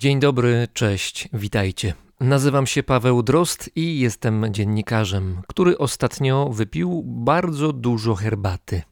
[0.00, 1.94] Dzień dobry, cześć, witajcie.
[2.20, 8.82] Nazywam się Paweł Drost i jestem dziennikarzem, który ostatnio wypił bardzo dużo herbaty.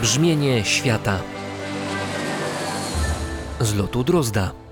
[0.00, 1.20] Brzmienie świata
[3.60, 4.65] z lotu Drozda.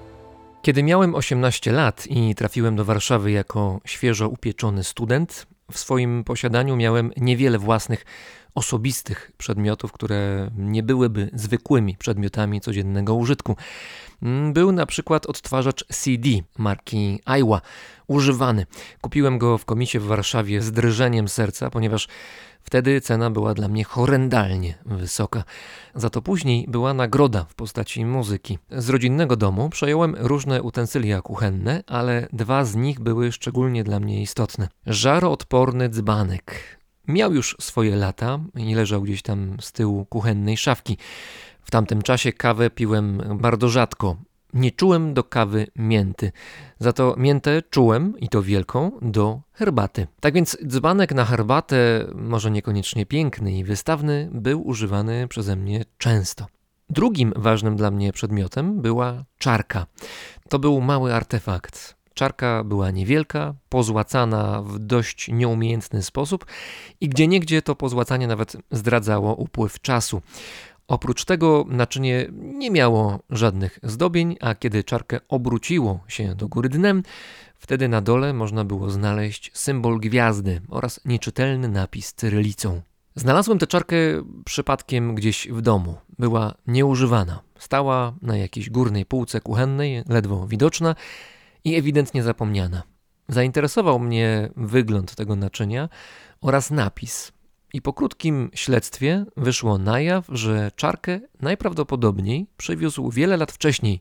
[0.64, 6.76] Kiedy miałem 18 lat i trafiłem do Warszawy jako świeżo upieczony student, w swoim posiadaniu
[6.76, 8.04] miałem niewiele własnych
[8.54, 13.56] osobistych przedmiotów, które nie byłyby zwykłymi przedmiotami codziennego użytku.
[14.52, 16.28] Był na przykład odtwarzacz CD
[16.58, 17.60] marki Aiwa,
[18.06, 18.66] używany.
[19.00, 22.08] Kupiłem go w komisie w Warszawie z drżeniem serca, ponieważ
[22.64, 25.44] Wtedy cena była dla mnie horrendalnie wysoka.
[25.94, 28.58] Za to później była nagroda w postaci muzyki.
[28.70, 34.22] Z rodzinnego domu przejąłem różne utensylia kuchenne, ale dwa z nich były szczególnie dla mnie
[34.22, 34.68] istotne.
[34.86, 36.78] Żaroodporny dzbanek.
[37.08, 40.98] Miał już swoje lata i leżał gdzieś tam z tyłu kuchennej szafki.
[41.64, 44.16] W tamtym czasie kawę piłem bardzo rzadko,
[44.54, 46.32] nie czułem do kawy mięty.
[46.78, 50.06] Za to miętę czułem, i to wielką, do herbaty.
[50.20, 56.46] Tak więc dzbanek na herbatę, może niekoniecznie piękny i wystawny, był używany przeze mnie często.
[56.90, 59.86] Drugim ważnym dla mnie przedmiotem była czarka.
[60.48, 61.96] To był mały artefakt.
[62.14, 66.46] Czarka była niewielka, pozłacana w dość nieumiejętny sposób
[67.00, 70.22] i gdzieniegdzie to pozłacanie nawet zdradzało upływ czasu.
[70.88, 77.02] Oprócz tego naczynie nie miało żadnych zdobień, a kiedy czarkę obróciło się do góry dnem,
[77.54, 82.82] wtedy na dole można było znaleźć symbol gwiazdy oraz nieczytelny napis cyrylicą.
[83.16, 83.96] Znalazłem tę czarkę
[84.44, 85.96] przypadkiem gdzieś w domu.
[86.18, 87.42] Była nieużywana.
[87.58, 90.94] Stała na jakiejś górnej półce kuchennej, ledwo widoczna
[91.64, 92.82] i ewidentnie zapomniana.
[93.28, 95.88] Zainteresował mnie wygląd tego naczynia
[96.40, 97.32] oraz napis
[97.74, 104.00] i po krótkim śledztwie wyszło na jaw, że czarkę najprawdopodobniej przywiózł wiele lat wcześniej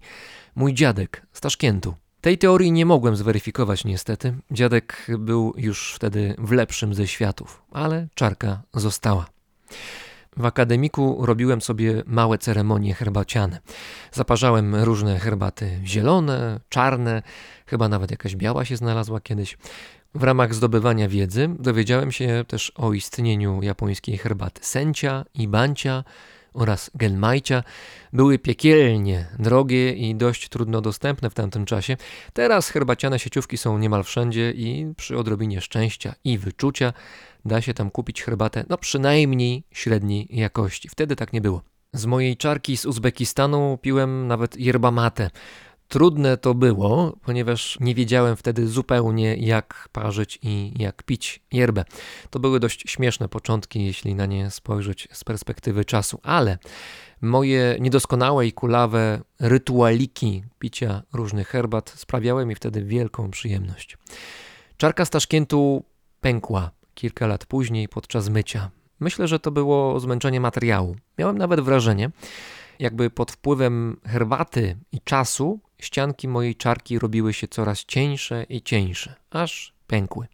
[0.56, 1.94] mój dziadek z Taszkentu.
[2.22, 4.36] Tej teorii nie mogłem zweryfikować niestety.
[4.52, 9.26] Dziadek był już wtedy w lepszym ze światów, ale czarka została.
[10.38, 13.60] W akademiku robiłem sobie małe ceremonie herbaciane.
[14.12, 17.24] Zaparzałem różne herbaty zielone, czarne,
[17.66, 19.58] chyba nawet jakaś biała się znalazła kiedyś.
[20.16, 26.04] W ramach zdobywania wiedzy dowiedziałem się też o istnieniu japońskiej herbaty sencia i bancia
[26.54, 27.64] oraz gelmajcia.
[28.14, 31.98] Były piekielnie drogie i dość trudno dostępne w tamtym czasie.
[32.34, 36.94] Teraz herbaciane sieciówki są niemal wszędzie i przy odrobinie szczęścia i wyczucia
[37.46, 40.90] da się tam kupić herbatę no przynajmniej średniej jakości.
[40.90, 41.62] Wtedy tak nie było.
[41.94, 45.30] Z mojej czarki z Uzbekistanu piłem nawet yerba mate.
[45.88, 51.86] Trudne to było, ponieważ nie wiedziałem wtedy zupełnie jak parzyć i jak pić yerbę.
[52.30, 56.58] To były dość śmieszne początki, jeśli na nie spojrzeć z perspektywy czasu, ale
[57.22, 63.98] moje niedoskonałe i kulawe rytualiki picia różnych herbat sprawiały mi wtedy wielką przyjemność.
[64.78, 65.84] Czarka z Taszkentu
[66.22, 68.72] pękła kilka lat później podczas mycia.
[69.00, 70.96] Myślę, że to było zmęczenie materiału.
[71.18, 72.12] Miałem nawet wrażenie,
[72.80, 79.16] jakby pod wpływem herbaty i czasu ścianki mojej czarki robiły się coraz cieńsze i cieńsze,
[79.30, 80.28] aż pękły.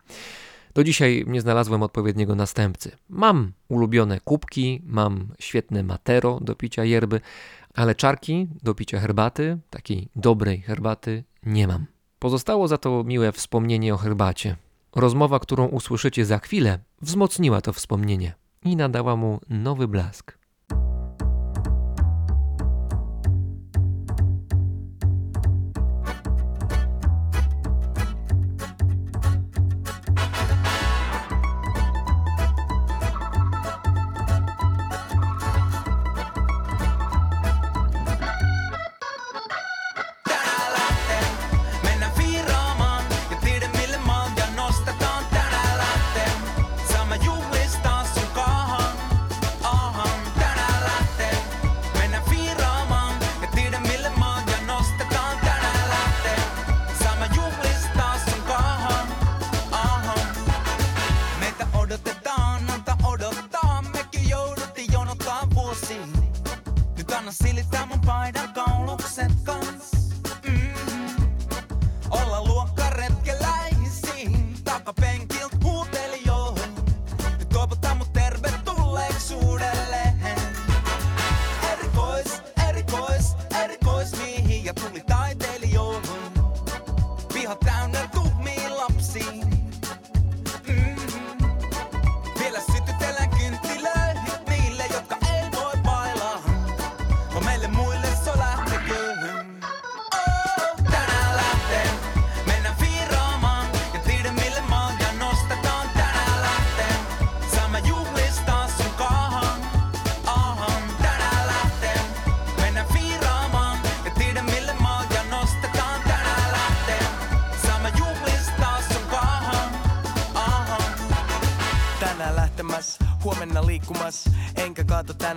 [0.74, 2.92] Do dzisiaj nie znalazłem odpowiedniego następcy.
[3.10, 7.22] Mam ulubione kubki, mam świetne matero do picia yerby,
[7.76, 11.86] ale czarki do picia herbaty, takiej dobrej herbaty, nie mam.
[12.20, 14.56] Pozostało za to miłe wspomnienie o herbacie.
[14.96, 18.34] Rozmowa, którą usłyszycie za chwilę, wzmocniła to wspomnienie
[18.64, 20.39] i nadała mu nowy blask.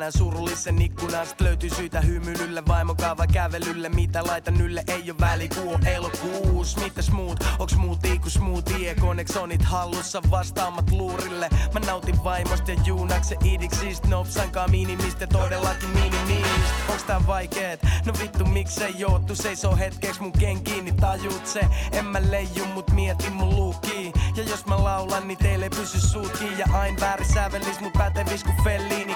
[0.03, 1.45] Tänään surullisen ikkunasta.
[1.45, 3.89] Löytyy syitä hymyilylle, vaimon kaava kävelylle.
[3.89, 6.77] Mitä laitan ylle, ei oo väli, kuu on elokuus.
[6.77, 8.95] Mitäs muut, onks muut iku smoothie?
[8.95, 11.49] Koneksonit hallussa, vastaamat luurille.
[11.75, 14.09] Mä nautin vaimosta ja juunakse idiksistä.
[14.09, 16.73] Nopsankaa minimistä, todellakin minimistä.
[16.89, 17.83] Onks tää vaikeet?
[18.05, 21.61] No vittu miksei joottu seisoo hetkeks mun kenkiin, niin tajut se.
[21.93, 24.13] En mä leiju, mut mietin mun luukkiin.
[24.37, 26.59] Ja jos mä laulan, niin teille ei pysy suut kiinni.
[26.59, 29.12] Ja ain väärin sävelis, mut pätevis ku Fellini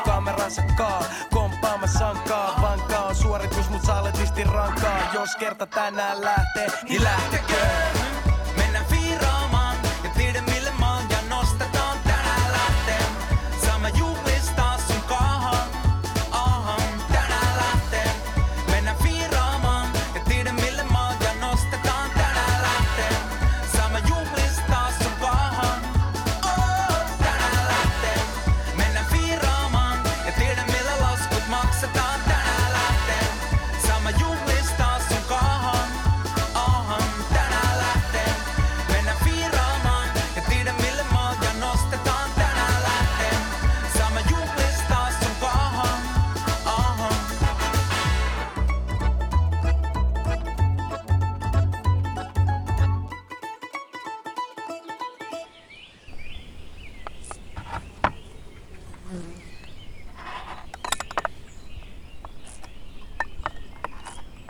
[0.46, 1.04] kameransa kaa.
[1.30, 5.10] Komppaama sankaa, vankaa on suoritus, mut saletisti rankaa.
[5.14, 8.05] Jos kerta tänään lähtee, niin lähtekö?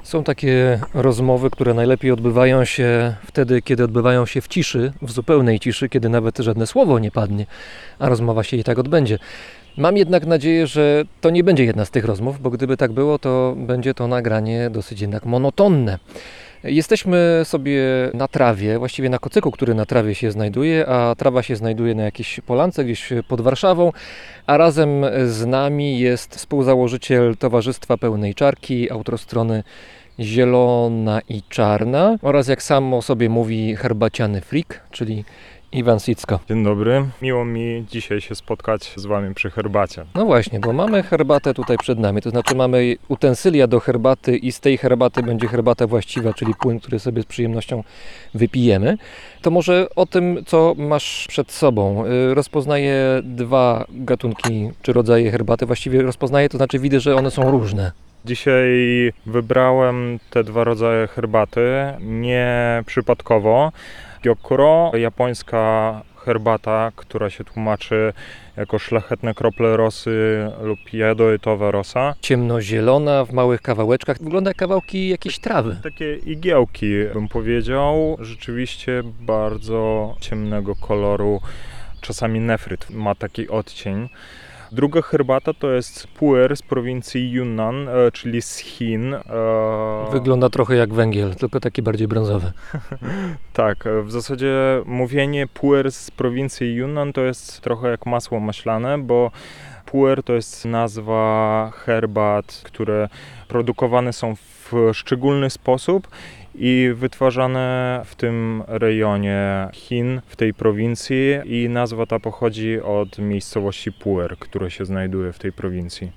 [0.06, 5.60] Są takie rozmowy, które najlepiej odbywają się wtedy, kiedy odbywają się w ciszy, w zupełnej
[5.60, 7.46] ciszy, kiedy nawet żadne słowo nie padnie,
[7.98, 9.18] a rozmowa się i tak odbędzie.
[9.76, 13.18] Mam jednak nadzieję, że to nie będzie jedna z tych rozmów, bo gdyby tak było,
[13.18, 15.98] to będzie to nagranie dosyć jednak monotonne.
[16.64, 17.82] Jesteśmy sobie
[18.14, 22.02] na trawie, właściwie na kocyku, który na trawie się znajduje, a trawa się znajduje na
[22.02, 23.92] jakiejś polance gdzieś pod Warszawą,
[24.46, 29.62] a razem z nami jest współzałożyciel Towarzystwa Pełnej Czarki, autostrony
[30.20, 35.24] Zielona i Czarna oraz jak sam o sobie mówi herbaciany freak, czyli
[35.76, 36.40] Iwan Sicko.
[36.48, 37.04] Dzień dobry.
[37.22, 40.04] Miło mi dzisiaj się spotkać z Wami przy herbacie.
[40.14, 44.52] No właśnie, bo mamy herbatę tutaj przed nami, to znaczy mamy utensylia do herbaty i
[44.52, 47.84] z tej herbaty będzie herbata właściwa, czyli płyn, który sobie z przyjemnością
[48.34, 48.98] wypijemy.
[49.42, 52.04] To może o tym, co masz przed sobą.
[52.06, 57.50] Y, Rozpoznaję dwa gatunki czy rodzaje herbaty, właściwie rozpoznaję, to znaczy widzę, że one są
[57.50, 57.92] różne.
[58.24, 58.68] Dzisiaj
[59.26, 61.70] wybrałem te dwa rodzaje herbaty
[62.00, 63.72] nie przypadkowo.
[64.26, 68.12] Gyokuro, japońska herbata, która się tłumaczy
[68.56, 72.14] jako szlachetne krople rosy lub jadowitowa rosa.
[72.20, 75.76] Ciemnozielona w małych kawałeczkach, wygląda jak kawałki jakiejś trawy.
[75.82, 81.40] Takie igiełki, bym powiedział, rzeczywiście bardzo ciemnego koloru.
[82.00, 84.08] Czasami nefryt ma taki odcień.
[84.72, 89.14] Druga herbata to jest puer z prowincji Yunnan, e, czyli z Chin.
[89.14, 89.20] E,
[90.12, 92.52] Wygląda trochę jak węgiel, tylko taki bardziej brązowy.
[93.52, 94.54] Tak, e, w zasadzie
[94.86, 99.30] mówienie puer z prowincji Yunnan to jest trochę jak masło maślane, bo
[99.86, 103.08] puer to jest nazwa herbat, które
[103.48, 106.08] produkowane są w szczególny sposób
[106.58, 113.92] i wytwarzane w tym rejonie Chin, w tej prowincji i nazwa ta pochodzi od miejscowości
[113.92, 116.12] Puer, które się znajduje w tej prowincji.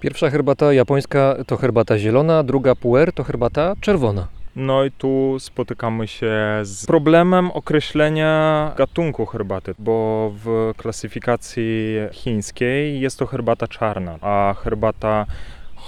[0.00, 4.28] Pierwsza herbata japońska to herbata zielona, druga puer to herbata czerwona.
[4.56, 13.18] No i tu spotykamy się z problemem określenia gatunku herbaty, bo w klasyfikacji chińskiej jest
[13.18, 15.26] to herbata czarna, a herbata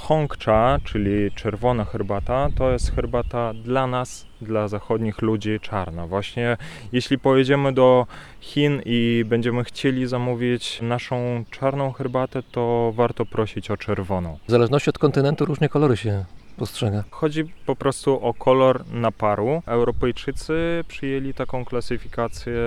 [0.04, 6.06] Hongcha, czyli czerwona herbata, to jest herbata dla nas, dla zachodnich ludzi czarna.
[6.06, 6.56] Właśnie
[6.92, 8.06] jeśli pojedziemy do
[8.40, 14.38] Chin i będziemy chcieli zamówić naszą czarną herbatę, to warto prosić o czerwoną.
[14.48, 16.24] W zależności od kontynentu różne kolory się
[16.56, 17.04] postrzega.
[17.10, 19.62] Chodzi po prostu o kolor naparu.
[19.66, 22.62] Europejczycy przyjęli taką klasyfikację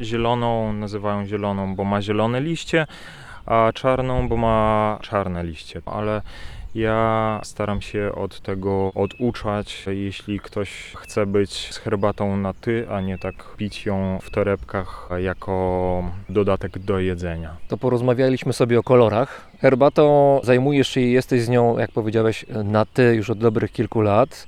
[0.00, 2.86] zieloną, nazywają zieloną, bo ma zielone liście,
[3.46, 5.82] a czarną, bo ma czarne liście.
[5.86, 6.22] Ale
[6.76, 9.84] ja staram się od tego oduczać.
[9.86, 15.08] Jeśli ktoś chce być z herbatą na ty, a nie tak pić ją w torebkach
[15.18, 17.56] jako dodatek do jedzenia.
[17.68, 19.50] To porozmawialiśmy sobie o kolorach.
[19.60, 24.00] Herbatą zajmujesz się i jesteś z nią, jak powiedziałeś, na ty już od dobrych kilku
[24.00, 24.46] lat.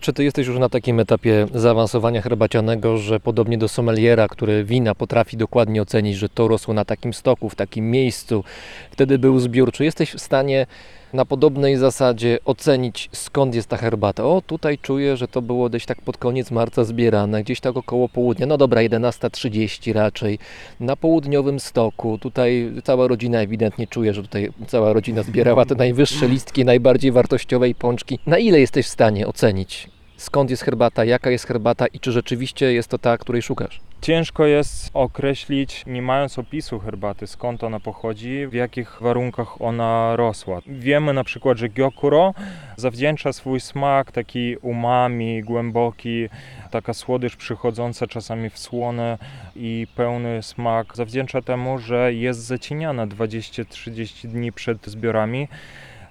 [0.00, 4.94] Czy ty jesteś już na takim etapie zaawansowania herbacianego, że podobnie do sommeliera, który wina
[4.94, 8.44] potrafi dokładnie ocenić, że to rosło na takim stoku, w takim miejscu,
[8.90, 10.66] wtedy był zbiór, czy jesteś w stanie
[11.12, 14.24] na podobnej zasadzie ocenić skąd jest ta herbata.
[14.24, 18.08] O, tutaj czuję, że to było gdzieś tak pod koniec marca zbierane, gdzieś tak około
[18.08, 18.46] południa.
[18.46, 20.38] No dobra, 11.30 raczej.
[20.80, 22.18] Na południowym stoku.
[22.18, 27.68] Tutaj cała rodzina ewidentnie czuje, że tutaj cała rodzina zbierała te najwyższe listki, najbardziej wartościowe
[27.68, 28.18] i pączki.
[28.26, 29.95] Na ile jesteś w stanie ocenić?
[30.16, 33.80] Skąd jest herbata, jaka jest herbata i czy rzeczywiście jest to ta, której szukasz?
[34.00, 40.60] Ciężko jest określić, nie mając opisu herbaty, skąd ona pochodzi, w jakich warunkach ona rosła.
[40.66, 42.34] Wiemy na przykład, że Gyokuro
[42.76, 46.28] zawdzięcza swój smak, taki umami, głęboki,
[46.70, 49.18] taka słodycz przychodząca czasami w słony
[49.56, 55.48] i pełny smak, zawdzięcza temu, że jest zacieniana 20-30 dni przed zbiorami.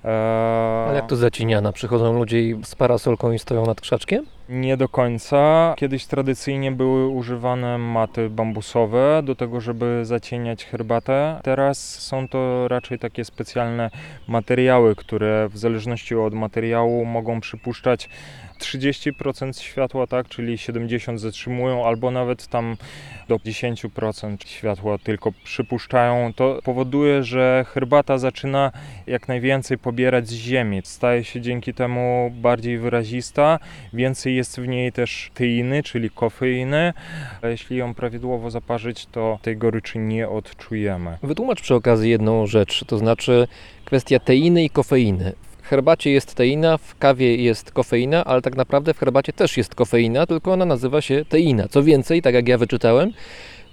[0.06, 1.72] Eee, Ale jak to zaciniana?
[1.72, 4.26] Przychodzą ludzie z parasolką i stoją nad krzaczkiem?
[4.50, 5.74] Nie do końca.
[5.78, 11.40] Kiedyś tradycyjnie były używane maty bambusowe do tego, żeby zacieniać herbatę.
[11.44, 13.90] Teraz są to raczej takie specjalne
[14.28, 18.10] materiały, które w zależności od materiału mogą przypuszczać
[18.60, 22.78] 30% światła, tak, czyli 70 zatrzymują, albo nawet tam
[23.28, 26.34] do 10% światła tylko przypuszczają.
[26.34, 28.72] To powoduje, że herbata zaczyna
[29.08, 30.82] jak najwięcej pobierać z ziemi.
[30.84, 33.60] Staje się dzięki temu bardziej wyrazista,
[33.94, 36.94] więcej jest w niej też teiny, czyli kofeiny.
[37.44, 41.18] Jeśli ją prawidłowo zaparzyć, to tej goryczy nie odczujemy.
[41.24, 43.48] Wytłumacz przy okazji jedną rzecz, to znaczy
[43.86, 45.34] kwestia teiny i kofeiny.
[45.70, 50.26] Herbacie jest teina, w kawie jest kofeina, ale tak naprawdę w herbacie też jest kofeina,
[50.26, 51.68] tylko ona nazywa się teina.
[51.68, 53.12] Co więcej, tak jak ja wyczytałem,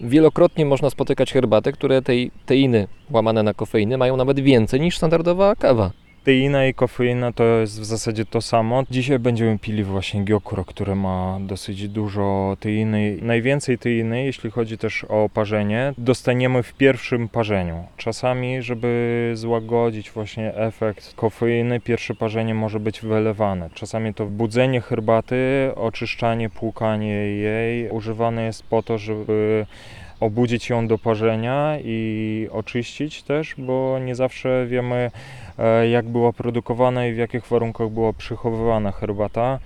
[0.01, 5.57] wielokrotnie można spotykać herbaty, które tej teiny łamane na kofeinę mają nawet więcej niż standardowa
[5.57, 5.91] kawa.
[6.25, 8.83] Teina i kofeina to jest w zasadzie to samo.
[8.91, 13.19] Dzisiaj będziemy pili właśnie Gyokuro, które ma dosyć dużo teiny.
[13.23, 17.85] Najwięcej teiny, jeśli chodzi też o parzenie, dostaniemy w pierwszym parzeniu.
[17.97, 23.71] Czasami, żeby złagodzić właśnie efekt kofeiny, pierwsze parzenie może być wylewane.
[23.75, 29.67] Czasami to budzenie herbaty, oczyszczanie, płukanie jej używane jest po to, żeby
[30.21, 35.11] obudzić ją do parzenia i oczyścić też, bo nie zawsze wiemy,
[35.91, 39.59] jak była produkowana i w jakich warunkach była przechowywana herbata,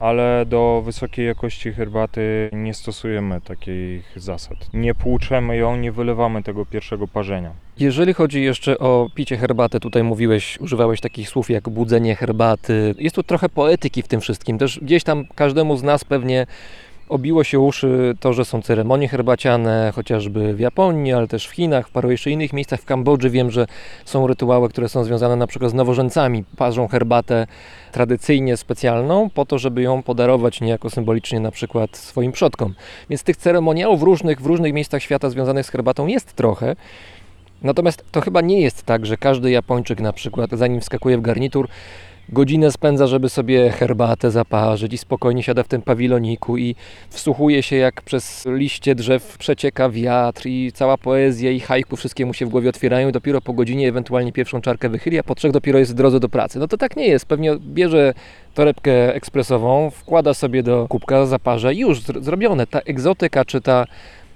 [0.00, 4.58] ale do wysokiej jakości herbaty nie stosujemy takich zasad.
[4.74, 7.50] Nie płuczemy ją, nie wylewamy tego pierwszego parzenia.
[7.78, 12.94] Jeżeli chodzi jeszcze o picie herbaty, tutaj mówiłeś, używałeś takich słów jak budzenie herbaty.
[12.98, 14.58] Jest tu trochę poetyki w tym wszystkim.
[14.58, 16.46] Też gdzieś tam każdemu z nas pewnie
[17.08, 21.88] obiło się uszy to, że są ceremonie herbaciane, chociażby w Japonii, ale też w Chinach,
[21.88, 22.80] w paru jeszcze innych miejscach.
[22.80, 23.66] W Kambodży wiem, że
[24.04, 26.44] są rytuały, które są związane na przykład z nowożeńcami.
[26.56, 27.46] Parzą herbatę
[27.92, 32.74] tradycyjnie specjalną po to, żeby ją podarować niejako symbolicznie na przykład swoim przodkom.
[33.10, 36.76] Więc tych ceremoniałów różnych, w różnych miejscach świata związanych z herbatą jest trochę.
[37.62, 41.68] Natomiast to chyba nie jest tak, że każdy Japończyk na przykład, zanim wskakuje w garnitur,
[42.32, 46.74] godzinę spędza, żeby sobie herbatę zaparzyć i spokojnie siada w tym pawiloniku i
[47.10, 52.34] wsłuchuje się, jak przez liście drzew przecieka wiatr i cała poezja i haiku wszystkie mu
[52.34, 55.52] się w głowie otwierają i dopiero po godzinie ewentualnie pierwszą czarkę wychyli, a po trzech
[55.52, 56.58] dopiero jest w drodze do pracy.
[56.58, 57.26] No to tak nie jest.
[57.26, 58.14] Pewnie bierze
[58.54, 62.66] torebkę ekspresową, wkłada sobie do kubka, zaparza i już zr- zrobione.
[62.66, 63.84] Ta egzotyka czy ta,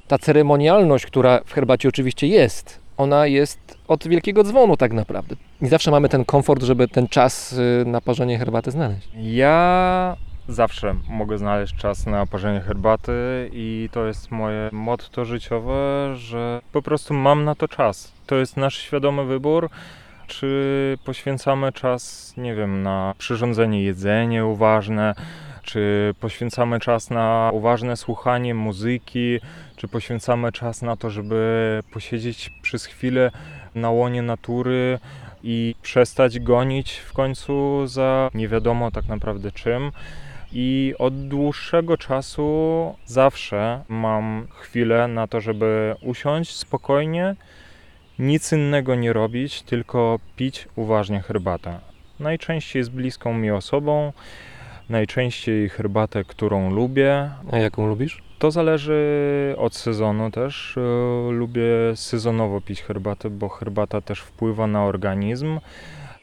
[0.09, 3.59] ta ceremonialność, która w herbacie oczywiście jest, ona jest
[3.89, 5.37] od wielkiego dzwonu tak naprawdę.
[5.63, 9.09] I zawsze mamy ten komfort, żeby ten czas y, na parzenie herbaty znaleźć.
[9.15, 10.17] Ja
[10.49, 16.83] zawsze mogę znaleźć czas na parzenie herbaty i to jest moje motto życiowe, że po
[16.83, 18.13] prostu mam na to czas.
[18.27, 19.71] To jest nasz świadomy wybór.
[20.27, 25.15] Czy poświęcamy czas, nie wiem, na przyrządzenie jedzenia uważne,
[25.63, 29.41] czy poświęcamy czas na uważne słuchanie muzyki,
[29.77, 33.31] czy poświęcamy czas na to, żeby posiedzieć przez chwilę
[33.75, 34.99] na łonie natury
[35.43, 39.93] i przestać gonić w końcu za nie wiadomo tak naprawdę czym.
[40.53, 47.35] I od dłuższego czasu zawsze mam chwilę na to, żeby usiąść spokojnie,
[48.19, 51.79] nic innego nie robić, tylko pić uważnie herbatę.
[52.21, 54.13] Najczęściej z bliską mi osobą,
[54.89, 58.23] najczęściej herbatę, którą lubię, A jaką lubisz?
[58.39, 60.77] to zależy od sezonu też.
[60.79, 61.63] E, Lubię
[61.95, 65.61] sezonowo pić herbatę, bo herbata też wpływa na organizm.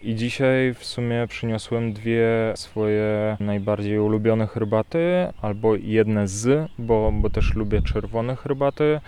[0.01, 4.99] I dzisiaj w sumie przyniosłem dwie swoje najbardziej ulubione herbaty,
[5.41, 8.99] albo jedne z, bo, bo też lubię czerwone herbaty.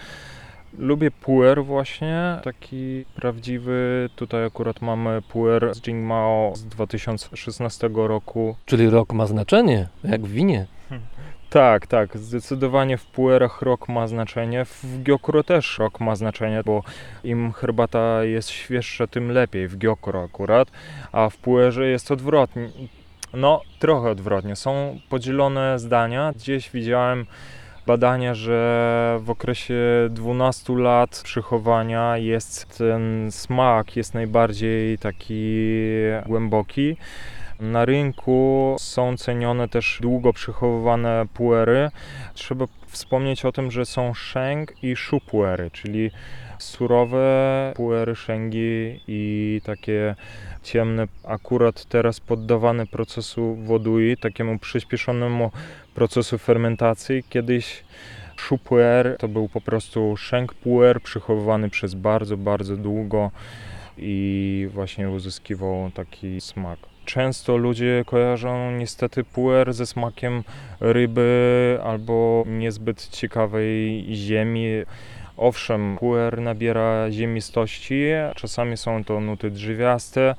[0.77, 4.09] Lubię puer właśnie, taki prawdziwy.
[4.15, 8.55] Tutaj akurat mamy puer z Jingmao z 2016 roku.
[8.65, 10.65] Czyli rok ma znaczenie, jak w winie.
[11.49, 16.83] Tak, tak, zdecydowanie w puerach rok ma znaczenie, w Gyokuro też rok ma znaczenie, bo
[17.23, 20.71] im herbata jest świeższa, tym lepiej, w Gyokuro akurat,
[21.11, 22.69] a w puerze jest odwrotnie.
[23.33, 24.55] No, trochę odwrotnie.
[24.55, 26.33] Są podzielone zdania.
[26.35, 27.25] Gdzieś widziałem
[27.85, 29.75] badania, że w okresie
[30.09, 35.55] 12 lat przechowania jest ten smak jest najbardziej taki
[36.25, 36.97] głęboki.
[37.59, 41.91] Na rynku są cenione też długo przechowywane puery.
[42.33, 46.11] Trzeba wspomnieć o tym, że są sheng i shu puery, czyli
[46.61, 50.15] surowe puery shęgi i takie
[50.63, 55.51] ciemne, akurat teraz poddawane procesu wodui, takiemu przyspieszonemu
[55.95, 57.23] procesu fermentacji.
[57.29, 57.83] Kiedyś
[58.37, 63.31] shu puer to był po prostu sheng puer przechowywany przez bardzo, bardzo długo
[63.97, 66.79] i właśnie uzyskiwał taki smak.
[67.05, 70.43] Często ludzie kojarzą niestety puer ze smakiem
[70.79, 74.67] ryby albo niezbyt ciekawej ziemi.
[75.41, 78.03] Owszem, puer nabiera ziemistości,
[78.35, 80.35] czasami są to nuty drzewiaste,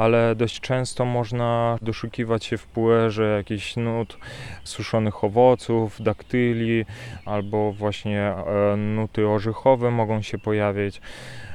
[0.00, 4.18] ale dość często można doszukiwać się w puerze jakichś nut
[4.64, 6.84] suszonych owoców, daktyli
[7.24, 11.00] albo właśnie e, nuty orzechowe mogą się pojawić.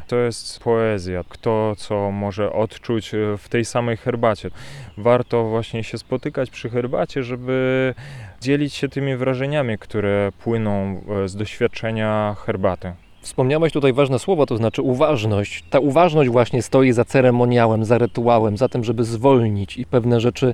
[0.08, 1.24] To jest poezja.
[1.30, 4.50] Kto co może odczuć e, w tej samej herbacie.
[4.98, 7.94] Warto właśnie się spotykać przy herbacie, żeby
[8.42, 13.05] dzielić się tymi wrażeniami, które płyną e, z doświadczenia herbaty.
[13.26, 15.64] Wspomniałeś tutaj ważne słowo, to znaczy uważność.
[15.70, 20.54] Ta uważność właśnie stoi za ceremoniałem, za rytuałem, za tym, żeby zwolnić i pewne rzeczy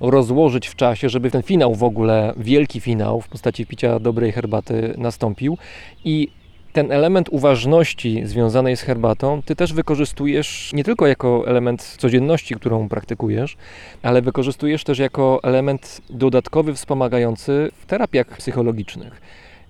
[0.00, 4.94] rozłożyć w czasie, żeby ten finał w ogóle, wielki finał w postaci picia dobrej herbaty
[4.98, 5.58] nastąpił.
[6.04, 6.28] I
[6.72, 12.88] ten element uważności związanej z herbatą, ty też wykorzystujesz nie tylko jako element codzienności, którą
[12.88, 13.56] praktykujesz,
[14.02, 19.20] ale wykorzystujesz też jako element dodatkowy, wspomagający w terapiach psychologicznych.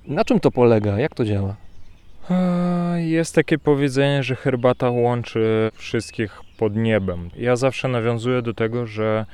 [0.07, 0.99] Na czym to polega?
[0.99, 1.57] Jak to działa?
[2.97, 7.31] Jest takie powiedzenie, że herbata łączy wszystkich pod niebem.
[7.37, 9.27] Ja zawsze nawiązuję do tego, że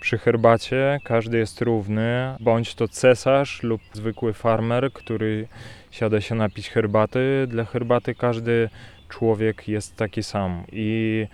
[0.00, 5.48] przy herbacie każdy jest równy, bądź to cesarz lub zwykły farmer, który
[5.90, 7.46] siada się napić herbaty.
[7.48, 8.68] Dla herbaty każdy
[9.08, 10.64] człowiek jest taki sam.
[10.72, 11.26] I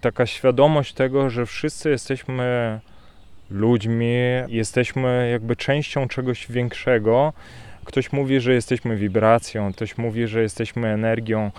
[0.00, 2.80] taka świadomość tego, że wszyscy jesteśmy
[3.50, 4.14] ludźmi,
[4.48, 7.32] jesteśmy jakby częścią czegoś większego.
[7.84, 11.50] Ktoś mówi, że jesteśmy wibracją, ktoś mówi, że jesteśmy energią.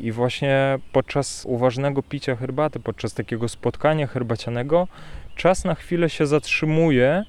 [0.00, 4.88] I właśnie podczas uważnego picia herbaty, podczas takiego spotkania herbacianego,
[5.36, 7.24] czas na chwilę się zatrzymuje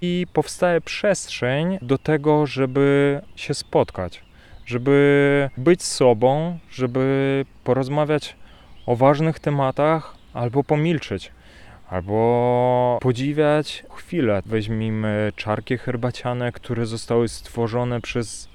[0.00, 4.22] i powstaje przestrzeń do tego, żeby się spotkać,
[4.66, 8.36] żeby być sobą, żeby porozmawiać
[8.86, 11.32] o ważnych tematach albo pomilczeć,
[11.90, 14.42] albo podziwiać chwilę.
[14.46, 18.48] Weźmijmy czarki herbaciane, które zostały stworzone przez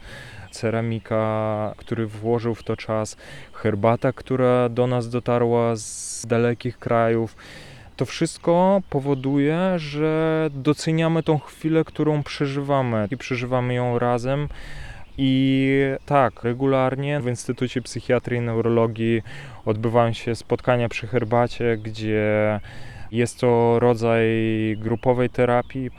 [0.51, 3.17] ceramika, który włożył w to czas,
[3.53, 7.35] herbata, która do nas dotarła z dalekich krajów.
[7.95, 14.47] To wszystko powoduje, że doceniamy tą chwilę, którą przeżywamy i przeżywamy ją razem.
[15.17, 19.21] I tak, regularnie w Instytucie Psychiatrii i Neurologii
[19.65, 22.59] odbywają się spotkania przy herbacie, gdzie
[23.13, 24.27] jest to rodzaj
[24.79, 25.89] grupowej terapii.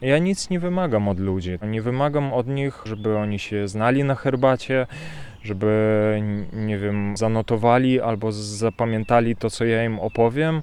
[0.00, 1.58] Ja nic nie wymagam od ludzi.
[1.68, 4.86] Nie wymagam od nich, żeby oni się znali na herbacie,
[5.42, 10.62] żeby, nie wiem, zanotowali albo zapamiętali to, co ja im opowiem.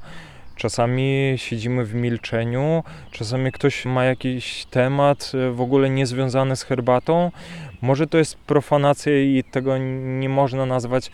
[0.55, 7.31] Czasami siedzimy w milczeniu, czasami ktoś ma jakiś temat e, w ogóle niezwiązany z herbatą.
[7.81, 11.11] Może to jest profanacja i tego nie można nazwać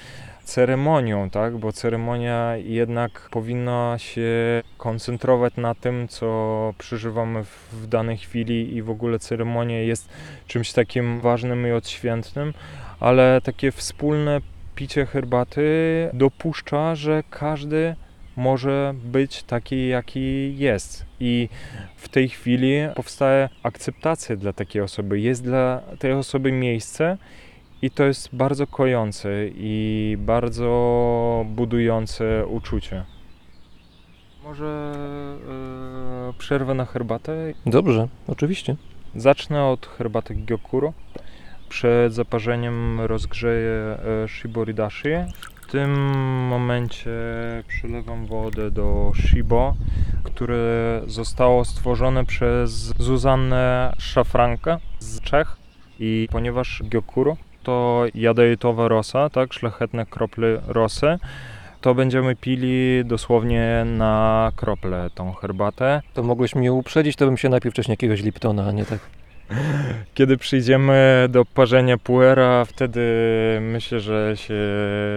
[0.50, 1.58] ceremonią, tak?
[1.58, 8.90] Bo ceremonia jednak powinna się koncentrować na tym, co przeżywamy w danej chwili i w
[8.90, 10.10] ogóle ceremonia jest
[10.48, 12.54] czymś takim ważnym i odświętnym,
[13.00, 14.42] ale takie wspólne
[14.76, 15.64] picie herbaty
[16.14, 17.96] dopuszcza, że każdy
[18.36, 21.06] może być taki, jaki jest.
[21.20, 21.50] I
[21.96, 25.20] w tej chwili powstaje akceptacja dla takiej osoby.
[25.20, 27.18] Jest dla tej osoby miejsce
[27.82, 33.06] i to jest bardzo kojące i bardzo budujące uczucie.
[34.44, 34.94] Może
[36.30, 37.54] e, przerwę na herbatę.
[37.66, 38.76] Dobrze, oczywiście.
[39.16, 40.94] Zacznę od herbaty Gyokuro.
[41.70, 45.10] Przed zaparzeniem rozgrzeję e, shiboridashi.
[45.68, 45.92] W tym
[46.48, 47.12] momencie
[47.68, 49.74] przelewam wodę do shibo,
[50.24, 55.58] które zostało stworzone przez Zuzannę Szafrankę z Czech.
[56.00, 61.18] I ponieważ Gyokuro to jadejtowa rosa, tak, szlachetne krople rosy,
[61.82, 66.02] to będziemy pili dosłownie na krople tą herbatę.
[66.14, 69.00] To mogłeś mnie uprzedzić, to bym się napił wcześniej jakiegoś Liptona, a nie tak.
[70.14, 73.02] Kiedy przyjdziemy do parzenia puera, wtedy
[73.62, 74.56] myślę, że się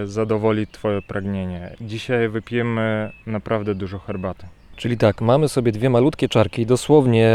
[0.05, 1.76] zadowoli Twoje pragnienie.
[1.81, 4.46] Dzisiaj wypijemy naprawdę dużo herbaty.
[4.76, 7.30] Czyli tak, mamy sobie dwie malutkie czarki, dosłownie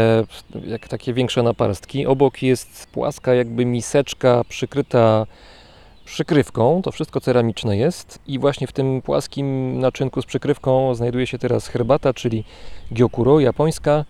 [0.66, 2.06] jak takie większe naparstki.
[2.06, 5.26] Obok jest płaska jakby miseczka przykryta
[6.04, 11.38] przykrywką, to wszystko ceramiczne jest i właśnie w tym płaskim naczynku z przykrywką znajduje się
[11.38, 12.44] teraz herbata, czyli
[12.90, 14.04] gyokuro japońska.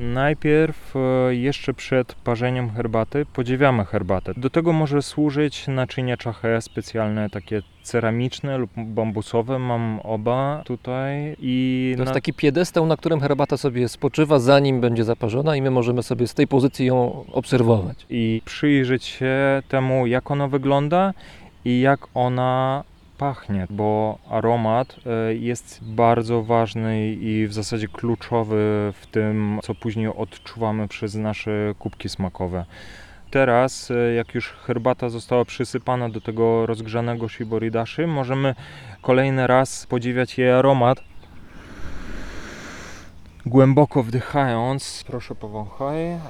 [0.00, 4.32] Najpierw, e, jeszcze przed parzeniem herbaty, podziwiamy herbatę.
[4.36, 9.58] Do tego może służyć naczynia chache specjalne, takie ceramiczne lub bambusowe.
[9.58, 14.80] Mam oba tutaj i To jest na- taki piedestał, na którym herbata sobie spoczywa, zanim
[14.80, 18.06] będzie zaparzona i my możemy sobie z tej pozycji ją obserwować.
[18.10, 21.14] i przyjrzeć się temu, jak ona wygląda
[21.64, 22.84] i jak ona
[23.20, 30.06] pachnie, bo aromat e, jest bardzo ważny i w zasadzie kluczowy w tym, co później
[30.08, 32.64] odczuwamy przez nasze kubki smakowe.
[33.30, 38.54] Teraz, e, jak już herbata została przysypana do tego rozgrzanego shiboridashi, możemy
[39.02, 41.00] kolejny raz podziwiać jej aromat.
[43.46, 46.04] Głęboko wdychając, proszę powąchaj.
[46.04, 46.20] E,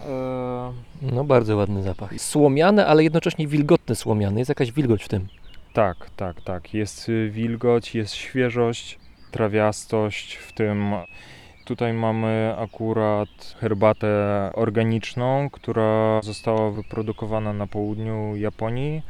[1.02, 2.10] No bardzo ładny zapach.
[2.16, 4.38] Słomiany, ale jednocześnie wilgotny słomiany.
[4.38, 5.39] Jest jakaś wilgoć w tym.
[5.72, 6.74] Tak, tak, tak.
[6.74, 8.98] Jest y, wilgoć, jest świeżość,
[9.30, 10.94] trawiastość w tym.
[11.64, 13.28] Tutaj mamy akurat
[13.60, 19.02] herbatę organiczną, która została wyprodukowana na południu Japonii.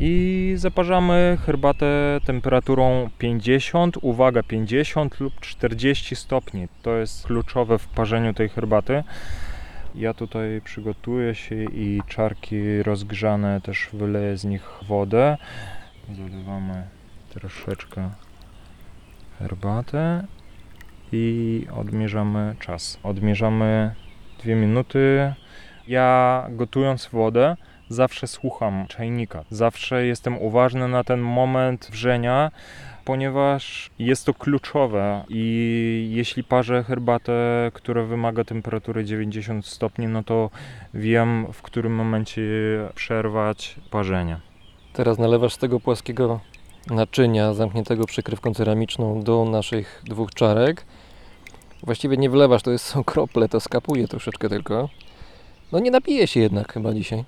[0.00, 6.68] I zaparzamy herbatę temperaturą 50, uwaga, 50 lub 40 stopni.
[6.82, 9.04] To jest kluczowe w parzeniu tej herbaty.
[9.94, 15.36] Ja tutaj przygotuję się i czarki rozgrzane też wyleję z nich wodę.
[16.08, 16.86] Dolewamy
[17.30, 18.10] troszeczkę
[19.38, 20.24] herbatę
[21.12, 22.98] i odmierzamy czas.
[23.02, 23.94] Odmierzamy
[24.42, 25.34] dwie minuty.
[25.88, 27.56] Ja gotując wodę
[27.88, 29.44] zawsze słucham czajnika.
[29.50, 32.50] Zawsze jestem uważny na ten moment wrzenia,
[33.04, 40.50] ponieważ jest to kluczowe i jeśli parzę herbatę, która wymaga temperatury 90 stopni, no to
[40.94, 42.42] wiem w którym momencie
[42.94, 44.47] przerwać parzenie.
[44.98, 46.40] Teraz nalewasz z tego płaskiego
[46.90, 50.84] naczynia zamkniętego przykrywką ceramiczną do naszych dwóch czarek.
[51.82, 54.88] Właściwie nie wlewasz, to jest, są krople, to skapuje troszeczkę tylko.
[55.72, 57.24] No nie napije się jednak chyba dzisiaj.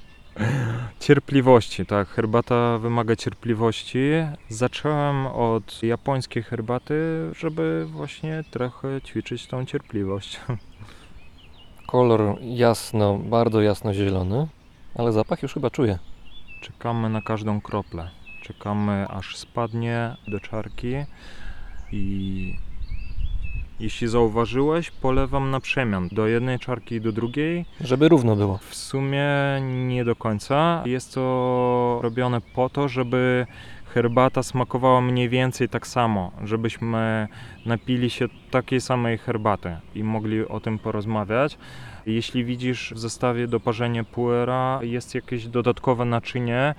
[1.00, 2.08] Cierpliwości, tak.
[2.08, 4.08] Herbata wymaga cierpliwości.
[4.48, 6.94] Zacząłem od japońskiej herbaty,
[7.36, 10.40] żeby właśnie trochę ćwiczyć tą cierpliwość.
[11.86, 14.46] Kolor jasno, bardzo jasno zielony,
[14.94, 15.98] ale zapach już chyba czuję.
[16.64, 18.10] Czekamy na każdą kroplę.
[18.42, 20.94] Czekamy aż spadnie do czarki
[21.92, 22.54] i
[23.80, 27.66] jeśli zauważyłeś, polewam na przemian do jednej czarki i do drugiej.
[27.80, 28.58] Żeby równo było.
[28.58, 29.26] W sumie
[29.86, 30.82] nie do końca.
[30.86, 33.46] Jest to robione po to, żeby
[33.94, 37.28] herbata smakowała mniej więcej tak samo, żebyśmy
[37.66, 41.58] napili się takiej samej herbaty i mogli o tym porozmawiać.
[42.06, 46.74] Jeśli widzisz w zestawie do parzenia puera jest jakieś dodatkowe naczynie,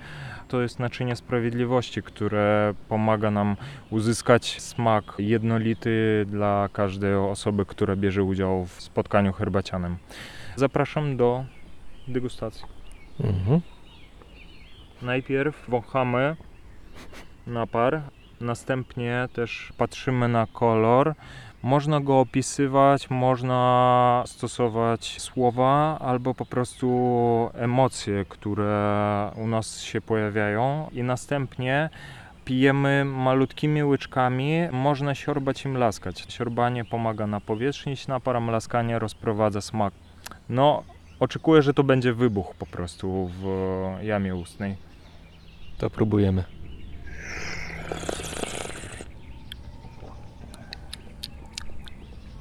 [0.48, 3.56] to jest naczynie sprawiedliwości, które pomaga nam
[3.90, 9.96] uzyskać smak jednolity dla każdej osoby, która bierze udział w spotkaniu herbacianym.
[10.56, 11.44] Zapraszam do
[12.08, 12.64] degustacji.
[13.20, 13.60] Mhm.
[15.02, 16.36] Najpierw wąchamy
[17.46, 18.02] napar,
[18.40, 21.14] następnie też patrzymy na kolor.
[21.66, 26.88] Można go opisywać, można stosować słowa albo po prostu
[27.54, 31.90] emocje, które u nas się pojawiają, i następnie
[32.44, 34.68] pijemy malutkimi łyczkami.
[34.72, 36.26] Można siorbać i mlaskać.
[36.28, 39.94] Siorbanie pomaga napowietrznić napar, a mlaskanie rozprowadza smak.
[40.48, 40.82] No,
[41.20, 43.44] oczekuję, że to będzie wybuch po prostu w
[44.02, 44.76] jamie ustnej.
[45.78, 46.44] To próbujemy.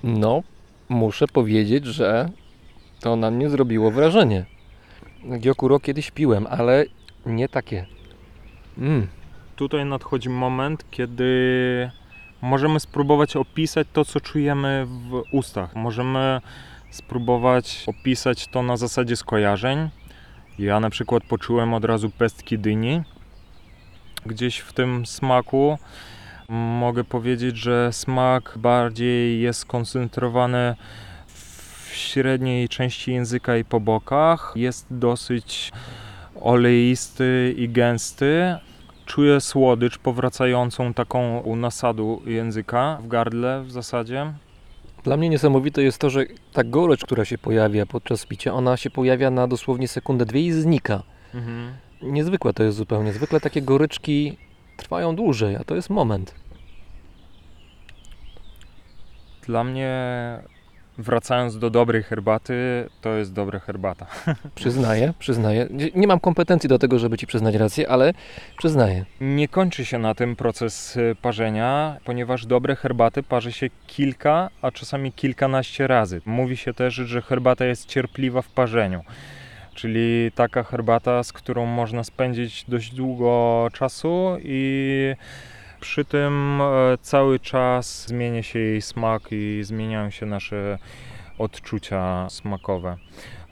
[0.06, 0.44] No,
[0.90, 2.30] muszę powiedzieć, że
[3.00, 4.46] to na mnie zrobiło wrażenie.
[5.24, 6.86] Gyokuro kiedyś piłem, ale
[7.26, 7.86] nie takie.
[8.78, 9.08] Mm.
[9.56, 11.92] Tutaj nadchodzi moment, kiedy
[12.42, 15.76] możemy spróbować opisać to, co czujemy w ustach.
[15.76, 16.42] Możemy
[16.92, 19.90] spróbować opisać to na zasadzie skojarzeń.
[20.60, 23.02] Ja na przykład poczułem od razu pestki dyni.
[24.26, 25.78] Gdzieś w tym smaku
[26.50, 30.76] mogę powiedzieć, że smak bardziej jest skoncentrowany
[31.28, 34.54] w średniej części języka i po bokach.
[34.56, 35.72] Jest dosyć
[36.36, 38.56] oleisty i gęsty,
[39.06, 44.34] Czuję słodycz powracającą taką u nasadu języka w gardle w zasadzie.
[45.04, 48.90] Dla mnie niesamowite jest to, że ta gorycz, która się pojawia podczas picia, ona się
[48.90, 51.04] pojawia na dosłownie sekundę, dwie i znika.
[52.02, 53.14] Niezwykłe to jest zupełnie.
[53.14, 54.38] Zwykle takie goryczki
[54.78, 56.36] trwają dłużej, a to jest moment.
[59.48, 59.92] Dla mnie,
[60.98, 62.54] wracając do dobrej herbaty,
[63.02, 64.06] to jest dobra herbata.
[64.56, 65.68] Przyznaję, przyznaję.
[65.96, 68.14] Nie- mam kompetencji do tego, żeby ci przyznać rację, ale
[68.58, 69.06] przyznaję.
[69.22, 74.72] Nie kończy się na tym proces y, parzenia, ponieważ dobre herbaty parzy się kilka, a
[74.72, 76.22] czasami kilkanaście razy.
[76.26, 79.04] Mówi się też, że herbata jest cierpliwa w parzeniu.
[79.76, 85.14] Czyli taka herbata, z którą można spędzić dość długo czasu i
[85.80, 90.78] przy tym e, cały czas zmienia się jej smak i zmieniają się nasze
[91.38, 92.98] odczucia smakowe.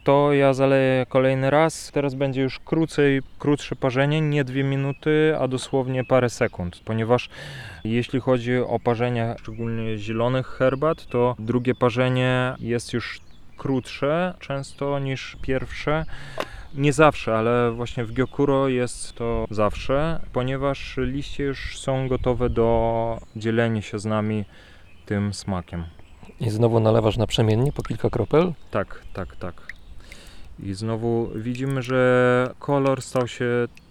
[0.03, 1.91] To ja zaleję kolejny raz.
[1.93, 7.29] Teraz będzie już krócej, krótsze parzenie, nie dwie minuty, a dosłownie parę sekund, ponieważ
[7.83, 13.21] jeśli chodzi o parzenie szczególnie zielonych herbat, to drugie parzenie jest już
[13.63, 16.05] krótsze często niż pierwsze.
[16.73, 23.19] Nie zawsze, ale właśnie w Gyokuro jest to zawsze, ponieważ liście już są gotowe do
[23.35, 24.45] dzielenia się z nami
[25.05, 25.83] tym smakiem.
[26.39, 28.53] I znowu nalewasz naprzemiennie po kilka kropel.
[28.71, 29.61] Tak, tak, tak.
[30.59, 33.45] I znowu widzimy, że kolor stał się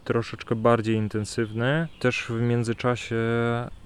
[0.05, 1.89] troszeczkę bardziej intensywny.
[2.01, 3.17] Też w międzyczasie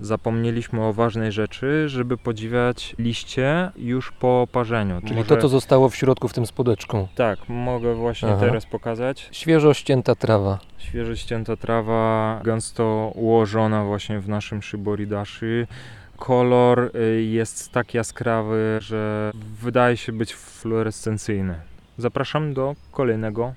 [0.00, 5.00] zapomnieliśmy o ważnej rzeczy, żeby podziwiać liście już po parzeniu.
[5.00, 7.09] Czyli Może- to, co zostało w środku w tym spodeczku.
[7.14, 8.40] Tak, mogę właśnie Aha.
[8.40, 9.29] teraz pokazać.
[9.33, 10.59] Świeżo ścięta trawa.
[10.79, 15.66] Świeżo ścięta trawa, gęsto ułożona właśnie w naszym shiboridashi.
[16.16, 19.31] Kolor y, jest tak jaskrawy, że
[19.62, 21.55] wydaje się być fluorescencyjny.
[21.98, 23.55] Zapraszam do kolejnego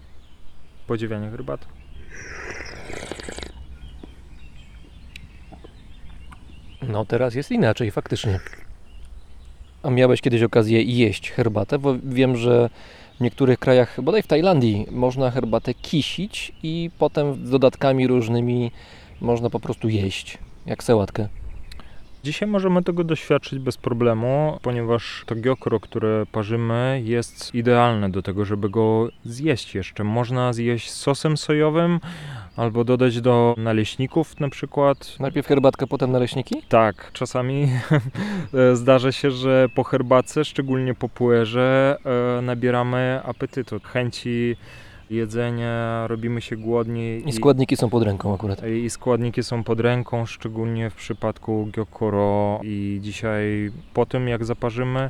[0.88, 1.66] podziwiania herbaty.
[6.88, 8.40] No teraz jest inaczej, faktycznie.
[9.84, 11.80] A miałeś kiedyś okazję jeść herbatę?
[11.80, 12.70] Bo wiem, że
[13.20, 18.72] w niektórych krajach, bodaj w Tajlandii, można herbatę kisić i potem z dodatkami różnymi
[19.22, 21.28] można po prostu jeść, jak sałatkę.
[22.24, 28.46] Dzisiaj możemy tego doświadczyć bez problemu, ponieważ to gyokuro, które parzymy, jest idealne do tego,
[28.46, 30.04] żeby go zjeść jeszcze.
[30.04, 32.00] Można zjeść sosem sojowym
[32.56, 35.16] albo dodać do naleśników na przykład.
[35.20, 36.64] Najpierw herbatka, potem naleśniki?
[36.70, 37.70] Tak, czasami
[38.74, 41.98] zdarza się, że po herbacie, szczególnie po puerze,
[42.38, 44.56] e, nabieramy apetytu, chęci
[45.10, 48.68] jedzenia, robimy się głodni I składniki są pod ręką akurat.
[48.68, 55.10] i składniki są pod ręką, szczególnie w przypadku gyokuro i dzisiaj po tym jak zaparzymy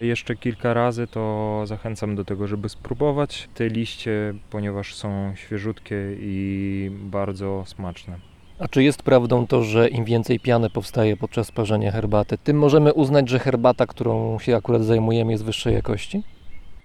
[0.00, 6.90] jeszcze kilka razy, to zachęcam do tego, żeby spróbować te liście, ponieważ są świeżutkie i
[6.92, 8.18] bardzo smaczne.
[8.58, 12.92] A czy jest prawdą to, że im więcej piany powstaje podczas parzenia herbaty, tym możemy
[12.92, 16.22] uznać, że herbata, którą się akurat zajmujemy, jest wyższej jakości?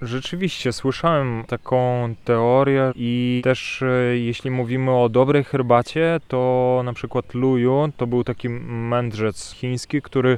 [0.03, 7.33] Rzeczywiście, słyszałem taką teorię i też e, jeśli mówimy o dobrej herbacie, to na przykład
[7.33, 10.37] Luju to był taki mędrzec chiński, który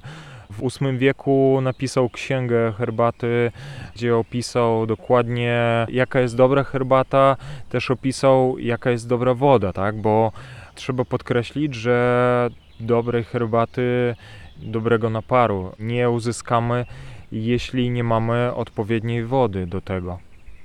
[0.49, 3.51] w VIII wieku napisał księgę herbaty,
[3.95, 7.38] gdzie opisał dokładnie jaka jest dobra herbata,
[7.69, 10.01] też opisał jaka jest dobra woda, tak?
[10.01, 10.32] Bo
[10.75, 12.49] trzeba podkreślić, że
[12.80, 14.15] dobrej herbaty,
[14.58, 16.86] dobrego naparu nie uzyskamy
[17.43, 20.19] jeśli nie mamy odpowiedniej wody do tego.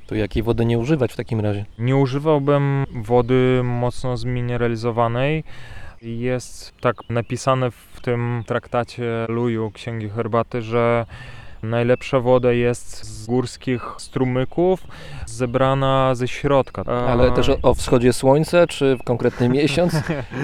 [0.07, 1.65] To jakiej wody nie używać w takim razie?
[1.79, 5.45] Nie używałbym wody mocno zmineralizowanej.
[6.03, 11.07] Jest tak napisane w tym traktacie Luju Księgi Herbaty, że
[11.63, 14.87] najlepsza woda jest z górskich strumyków,
[15.27, 16.85] zebrana ze środka.
[16.85, 19.95] Ale też o, o wschodzie słońca, czy w konkretny miesiąc?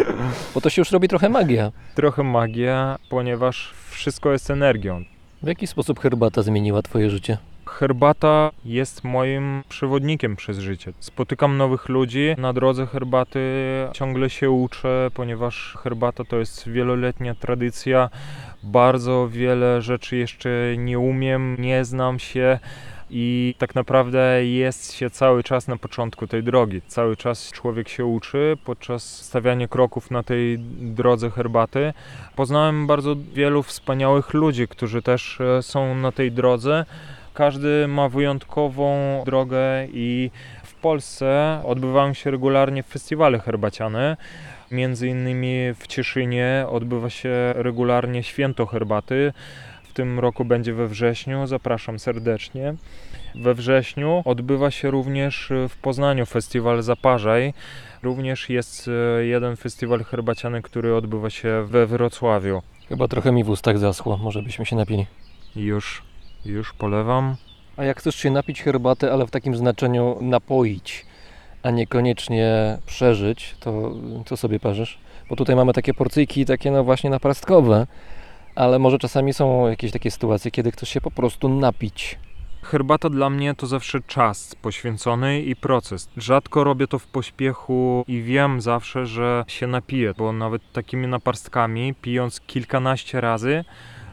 [0.55, 1.73] Bo to się już robi trochę magia.
[1.95, 5.05] Trochę magia, ponieważ wszystko jest energią.
[5.43, 7.39] W jaki sposób herbata zmieniła Twoje życie?
[7.67, 10.93] Herbata jest moim przewodnikiem przez życie.
[11.01, 13.41] Spotykam nowych ludzi na drodze herbaty,
[13.93, 18.11] ciągle się uczę, ponieważ herbata to jest wieloletnia tradycja.
[18.63, 22.59] Bardzo wiele rzeczy jeszcze nie umiem, nie znam się
[23.11, 26.83] i tak naprawdę jest się cały czas na początku tej drogi.
[26.87, 31.93] Cały czas człowiek się uczy podczas stawiania kroków na tej drodze herbaty.
[32.37, 36.85] Poznałem bardzo wielu wspaniałych ludzi, którzy też e, są na tej drodze.
[37.35, 40.31] Każdy ma wyjątkową drogę i
[40.65, 44.17] w Polsce odbywają się regularnie festiwale herbaciane.
[44.71, 49.33] Między innymi w Cieszynie odbywa się regularnie święto herbaty.
[49.97, 52.75] W tym roku będzie we wrześniu, zapraszam serdecznie.
[53.35, 57.55] We wrześniu odbywa się również e, w Poznaniu festiwal Zaparzaj.
[58.03, 62.63] Również jest e, jeden festiwal herbaciany, który odbywa się we Wrocławiu.
[62.89, 65.07] Chyba trochę mi w ustach zaschło, może byśmy się napili.
[65.57, 66.03] Już,
[66.45, 67.37] już polewam.
[67.77, 71.07] A jak chcesz się napić herbaty, ale w takim znaczeniu napoić,
[71.63, 73.95] a niekoniecznie przeżyć, to
[74.27, 74.99] co sobie parzysz?
[75.29, 77.87] Bo tutaj mamy takie porcyjki, takie no właśnie naprostkowe,
[78.57, 82.19] ale może czasami są jakieś takie sytuacje, kiedy chcesz się po prostu napić.
[82.63, 86.09] Herbata dla mnie to zawsze czas poświęcony i proces.
[86.17, 91.95] Rzadko robię to w pośpiechu i wiem zawsze, że się napiję, bo nawet takimi naparstkami,
[91.95, 93.65] pijąc kilkanaście razy,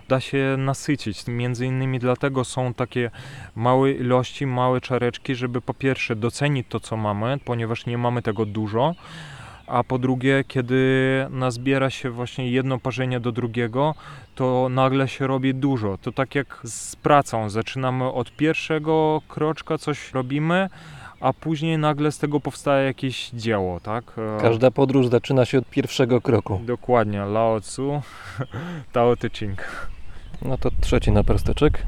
[0.07, 1.27] da się nasycić.
[1.27, 3.11] Między innymi dlatego są takie
[3.55, 8.45] małe ilości, małe czareczki, żeby po pierwsze docenić to, co mamy, ponieważ nie mamy tego
[8.45, 8.95] dużo,
[9.67, 13.95] a po drugie, kiedy nazbiera się właśnie jedno parzenie do drugiego,
[14.35, 15.97] to nagle się robi dużo.
[15.97, 17.49] To tak jak z pracą.
[17.49, 20.69] Zaczynamy od pierwszego kroczka, coś robimy,
[21.19, 24.03] a później nagle z tego powstaje jakieś dzieło, tak?
[24.41, 26.61] Każda podróż zaczyna się od pierwszego kroku.
[26.65, 28.01] Dokładnie, Lao Tzu,
[28.93, 29.87] Tao Te Ching.
[30.41, 31.85] No to trzeci naprosteczek.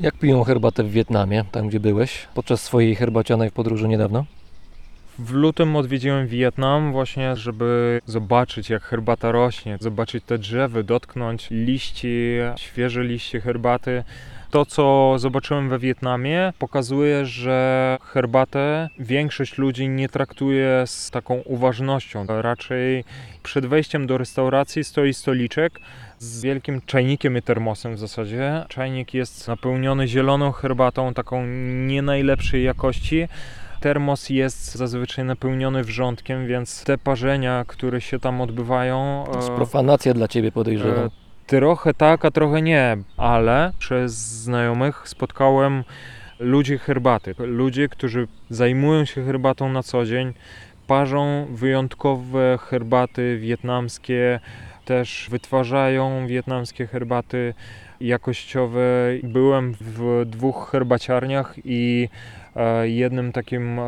[0.00, 4.24] Jak piją herbatę w Wietnamie, tam gdzie byłeś, podczas swojej herbacianej podróży niedawno?
[5.18, 12.36] W lutym odwiedziłem Wietnam właśnie, żeby zobaczyć jak herbata rośnie, zobaczyć te drzewy, dotknąć liści,
[12.56, 14.04] świeże liście herbaty.
[14.50, 22.26] To, co zobaczyłem we Wietnamie, pokazuje, że herbatę większość ludzi nie traktuje z taką uważnością.
[22.28, 23.04] Raczej
[23.42, 25.80] przed wejściem do restauracji stoi stoliczek
[26.18, 28.64] z wielkim czajnikiem i termosem w zasadzie.
[28.68, 31.46] Czajnik jest napełniony zieloną herbatą, taką
[31.86, 33.28] nie najlepszej jakości.
[33.80, 39.24] Termos jest zazwyczaj napełniony wrzątkiem, więc te parzenia, które się tam odbywają.
[39.32, 41.10] To jest e, profanacja dla ciebie, podejrzewam.
[41.50, 45.84] Trochę tak, a trochę nie, ale przez znajomych spotkałem
[46.38, 47.34] ludzi herbaty.
[47.38, 50.32] Ludzi, którzy zajmują się herbatą na co dzień,
[50.86, 54.40] parzą wyjątkowe herbaty wietnamskie,
[54.84, 57.54] też wytwarzają wietnamskie herbaty
[58.00, 58.80] jakościowe.
[59.22, 62.08] Byłem w dwóch herbaciarniach i
[62.56, 63.82] e, jednym takim e,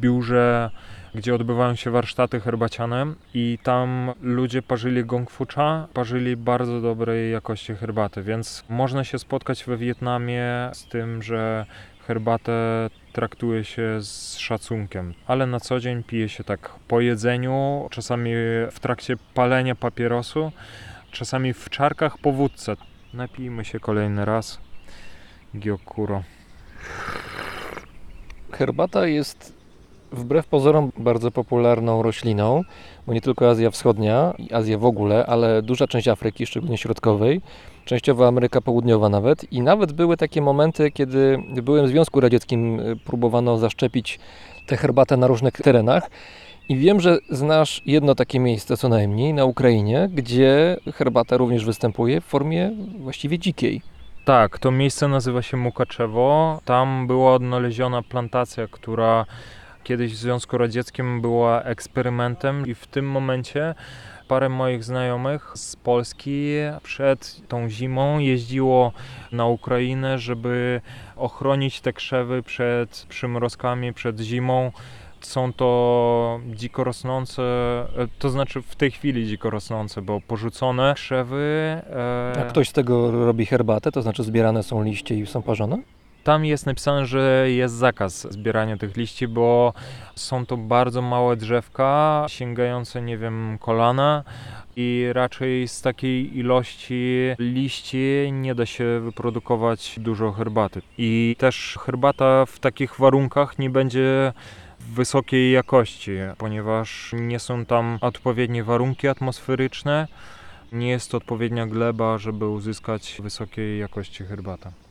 [0.00, 0.70] biurze
[1.14, 7.32] gdzie odbywają się warsztaty herbaciane i tam ludzie parzyli gong fu cha, parzyli bardzo dobrej
[7.32, 11.66] jakości herbaty, więc można się spotkać we Wietnamie z tym, że
[12.06, 18.32] herbatę traktuje się z szacunkiem, ale na co dzień pije się tak po jedzeniu, czasami
[18.70, 20.52] w trakcie palenia papierosu,
[21.10, 22.76] czasami w czarkach po wódce.
[23.14, 24.60] Napijmy się kolejny raz.
[25.54, 26.22] Gyokuro.
[28.52, 29.53] Herbata jest
[30.12, 32.62] wbrew pozorom bardzo popularną rośliną,
[33.06, 37.40] bo nie tylko Azja Wschodnia i Azja w ogóle, ale duża część Afryki, szczególnie środkowej,
[37.84, 42.96] częściowo Ameryka Południowa nawet i nawet były takie momenty, kiedy byłem w Związku Radzieckim, y,
[42.96, 44.18] próbowano zaszczepić
[44.66, 46.10] tę herbatę na różnych terenach.
[46.68, 52.20] I wiem, że znasz jedno takie miejsce co najmniej na Ukrainie, gdzie herbata również występuje
[52.20, 53.82] w formie właściwie dzikiej.
[54.24, 56.60] Tak, to miejsce nazywa się Mukaczewo.
[56.64, 59.26] Tam była odnaleziona plantacja, która
[59.84, 63.74] kiedyś w Związku Radzieckim była eksperymentem i w tym momencie
[64.28, 68.92] parę moich znajomych z Polski przed tą zimą jeździło
[69.32, 70.80] na Ukrainę, żeby
[71.16, 74.72] ochronić te krzewy przed przymrozkami, przed zimą.
[75.20, 77.42] Są to dziko rosnące,
[78.18, 81.76] to znaczy w tej chwili dziko rosnące, bo porzucone krzewy.
[82.36, 85.78] e, A ktoś z tego robi herbatę, to znaczy zbierane są liście i są parzone?
[86.24, 89.72] Tam jest napisane, że jest zakaz zbierania tych liści, bo
[90.14, 94.24] są to bardzo małe drzewka, sięgające, nie wiem, kolana.
[94.76, 100.82] I raczej z takiej ilości liści nie da się wyprodukować dużo herbaty.
[100.98, 104.32] I też herbata w takich warunkach nie będzie
[104.80, 110.08] wysokiej jakości, ponieważ nie są tam odpowiednie warunki atmosferyczne,
[110.72, 114.83] nie jest to odpowiednia gleba, żeby uzyskać wysokiej jakości herbatę.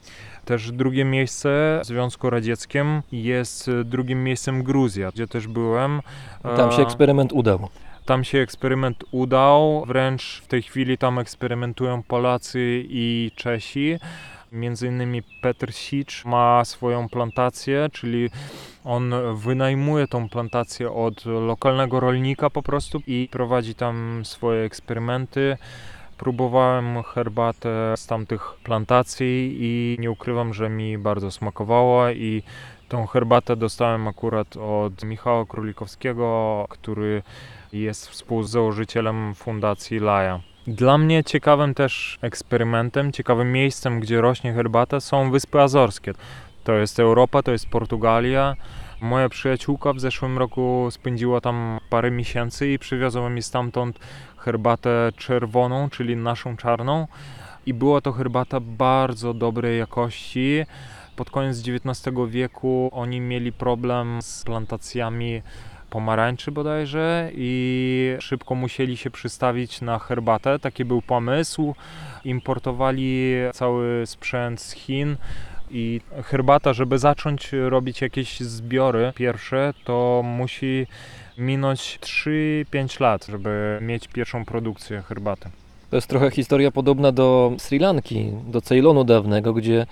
[0.45, 6.01] Też drugie miejsce w Związku Radzieckim jest y, drugim miejscem Gruzja, gdzie też byłem.
[6.57, 7.69] Tam się E, eksperyment udał.
[8.05, 13.97] tam się eksperyment udał, wręcz w tej chwili tam eksperymentują Polacy i Czesi.
[14.51, 18.29] Między innymi Petr Sicz ma swoją plantację, czyli
[18.83, 25.57] on wynajmuje tą plantację od lokalnego rolnika po prostu i prowadzi tam swoje eksperymenty.
[26.23, 32.43] Próbowałem herbatę z tamtych plantacji i nie ukrywam, że mi bardzo smakowała i
[32.89, 37.23] tą herbatę dostałem akurat od Michała Królikowskiego, który
[37.73, 40.39] Jest współzałożycielem fundacji Laja.
[40.67, 46.13] Dla mnie ciekawym też eksperymentem, ciekawym miejscem, gdzie rośnie herbata są Wyspy Azorskie.
[46.63, 48.55] To jest Europa, to jest Portugalia.
[49.01, 53.99] Moja przyjaciółka w zeszłym roku spędziła tam parę miesięcy i przywiozła mi stamtąd
[54.45, 57.07] herbatę czerwoną, czyli naszą czarną.
[57.65, 60.65] I była to herbata bardzo dobrej jakości.
[61.15, 65.41] Pod koniec XIX wieku oni mieli problem z plantacjami
[65.89, 70.59] pomarańczy bodajże i szybko musieli się przystawić na herbatę.
[70.59, 71.75] Taki był pomysł.
[72.25, 75.17] Importowali cały sprzęt z Chin
[75.71, 80.87] i herbata, żeby zacząć robić jakieś zbiory pierwsze, to musi
[81.37, 85.49] minąć 3-5 lat, żeby mieć pierwszą produkcję herbaty.
[85.89, 89.85] To jest trochę historia podobna do Sri Lanki, do Ceylonu dawnego, gdzie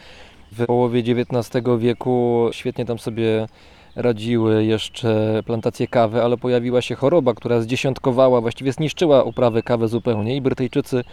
[0.52, 3.48] w połowie XIX wieku świetnie tam sobie
[3.96, 10.36] radziły jeszcze plantacje kawy, ale pojawiła się choroba, która zdziesiątkowała, właściwie zniszczyła uprawę kawy zupełnie
[10.36, 11.04] i Brytyjczycy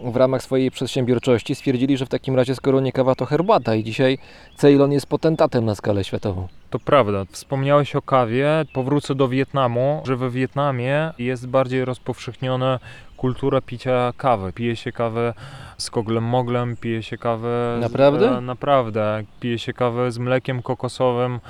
[0.00, 3.84] w ramach swojej przedsiębiorczości stwierdzili, że w takim razie skoro nie kawa to herbata i
[3.84, 4.18] dzisiaj
[4.56, 6.48] Ceylon jest potentatem na skalę światową.
[6.70, 7.24] To prawda.
[7.30, 8.48] Wspomniałeś o kawie.
[8.72, 12.78] Powrócę do Wietnamu, że we Wietnamie jest bardziej rozpowszechniona
[13.16, 14.52] kultura picia kawy.
[14.52, 15.34] Pije się kawę
[15.78, 17.78] z koglem moglem, pije się kawę...
[17.80, 18.28] Naprawdę?
[18.28, 19.24] Z, e, naprawdę.
[19.40, 21.40] Pije się kawę z mlekiem kokosowym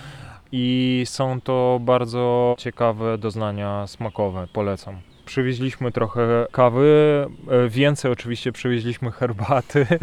[0.53, 4.47] i są to bardzo ciekawe doznania smakowe.
[4.53, 5.16] Polecam.
[5.27, 9.87] Przywieźliśmy trochę kawy, e, więcej oczywiście przywieźliśmy herbaty.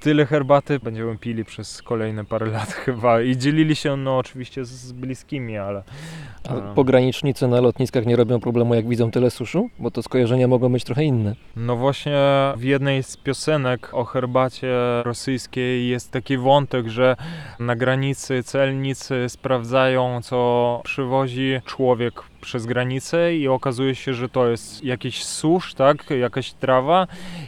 [0.00, 4.92] Tyle herbaty będziemy pili przez kolejne parę lat chyba i dzielili się no oczywiście z
[4.92, 5.82] bliskimi, ale
[6.48, 6.74] A A.
[6.74, 9.70] pogranicznicy na lotniskach nie robią problemu, jak widzą tyle suszu?
[9.78, 11.34] Bo to skojarzenia mogą być trochę inne.
[11.56, 12.18] no właśnie
[12.56, 14.68] w jednej z piosenek o herbacie
[15.04, 17.16] rosyjskiej jest taki wątek, że
[17.60, 24.84] na granicy celnicy sprawdzają co przywozi człowiek przez granicę i okazuje się, że to jest
[24.84, 27.06] jakiś susz, tak, jakaś trawa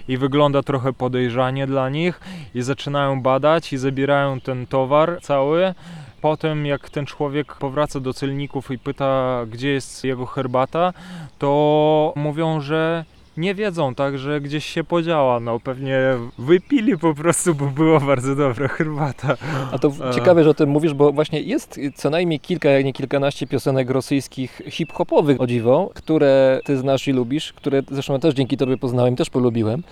[0.08, 2.20] i wygląda trochę podejrzanie dla nich
[2.54, 5.74] i zaczynają badać i zabierają ten towar cały.
[6.20, 10.92] Potem jak ten człowiek powraca do celników i pyta, gdzie jest jego herbata,
[11.38, 13.04] to mówią, że
[13.38, 15.40] nie wiedzą, tak, że gdzieś się podziała.
[15.40, 15.98] No pewnie
[16.38, 19.36] wypili po prostu, bo była bardzo dobra herbata.
[19.72, 20.14] A to E.
[20.14, 23.90] ciekawe, że o tym mówisz, bo właśnie jest co najmniej kilka, jak nie kilkanaście piosenek
[23.90, 29.16] rosyjskich hip-hopowych, o dziwo, które ty znasz i lubisz, które zresztą też dzięki tobie poznałem,
[29.16, 29.82] też polubiłem,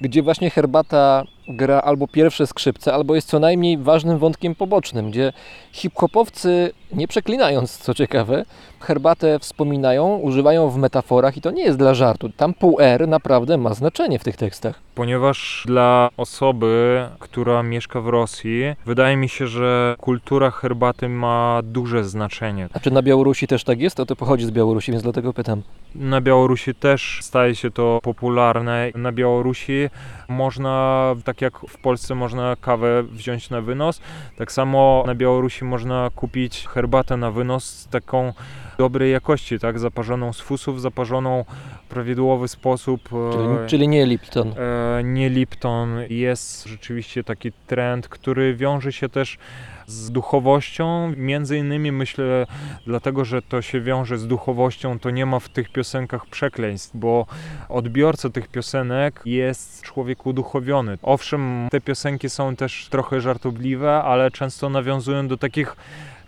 [0.00, 5.32] gdzie właśnie herbata gra albo pierwsze skrzypce, albo jest co najmniej ważnym wątkiem pobocznym, gdzie
[5.72, 8.44] hip-hopowcy, nie przeklinając, co ciekawe,
[8.80, 12.28] herbatę wspominają, używają w metaforach i to nie jest dla żartu.
[12.28, 14.80] Tam pół R naprawdę ma znaczenie w tych tekstach.
[14.94, 22.04] Ponieważ dla osoby, która mieszka w Rosji, wydaje mi się, że kultura herbaty ma duże
[22.04, 22.68] znaczenie.
[22.72, 23.96] A czy na Białorusi też tak jest?
[23.96, 25.62] To ty pochodzi z Białorusi, więc dlatego pytam.
[25.94, 28.90] Na Białorusi też staje się to popularne.
[28.94, 29.90] Na Białorusi
[30.28, 34.00] można, tak jak w Polsce można kawę wziąć na wynos,
[34.36, 38.32] tak samo na Białorusi można kupić herbatę na wynos taką
[38.78, 41.44] dobrej jakości, tak, zaparzoną z fusów, zaparzoną
[41.84, 43.08] w prawidłowy sposób.
[43.08, 44.54] Czyli, e, czyli nie Lipton.
[44.58, 45.98] E, nie Lipton.
[46.10, 49.38] Jest rzeczywiście taki trend, który wiąże się też
[49.86, 51.12] z duchowością.
[51.16, 52.46] Między innymi myślę,
[52.86, 57.26] dlatego że to się wiąże z duchowością, to nie ma w tych piosenkach przekleństw, bo
[57.68, 60.98] odbiorca tych piosenek jest człowiek uduchowiony.
[61.02, 65.76] Owszem, te piosenki są też trochę żartobliwe, ale często nawiązują do takich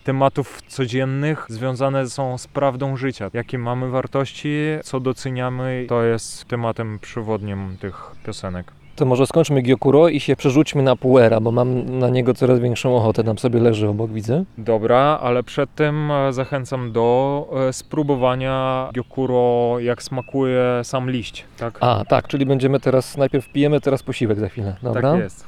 [0.04, 3.30] tematów codziennych związane są z prawdą życia.
[3.32, 8.72] Jakie mamy wartości, co doceniamy, to jest tematem przewodnim tych piosenek.
[8.96, 12.96] To może skończmy Gyokuro i się przerzućmy na Puera, bo mam na niego coraz większą
[12.96, 13.24] ochotę.
[13.24, 14.44] Tam sobie leży obok, widzę.
[14.58, 21.78] Dobra, ale przed tym e, zachęcam do e, spróbowania gyokuro, jak smakuje sam liść, tak?
[21.80, 24.76] A, tak, czyli będziemy teraz, najpierw pijemy, teraz posiłek za chwilę.
[24.82, 25.12] Dobra?
[25.12, 25.44] Tak jest.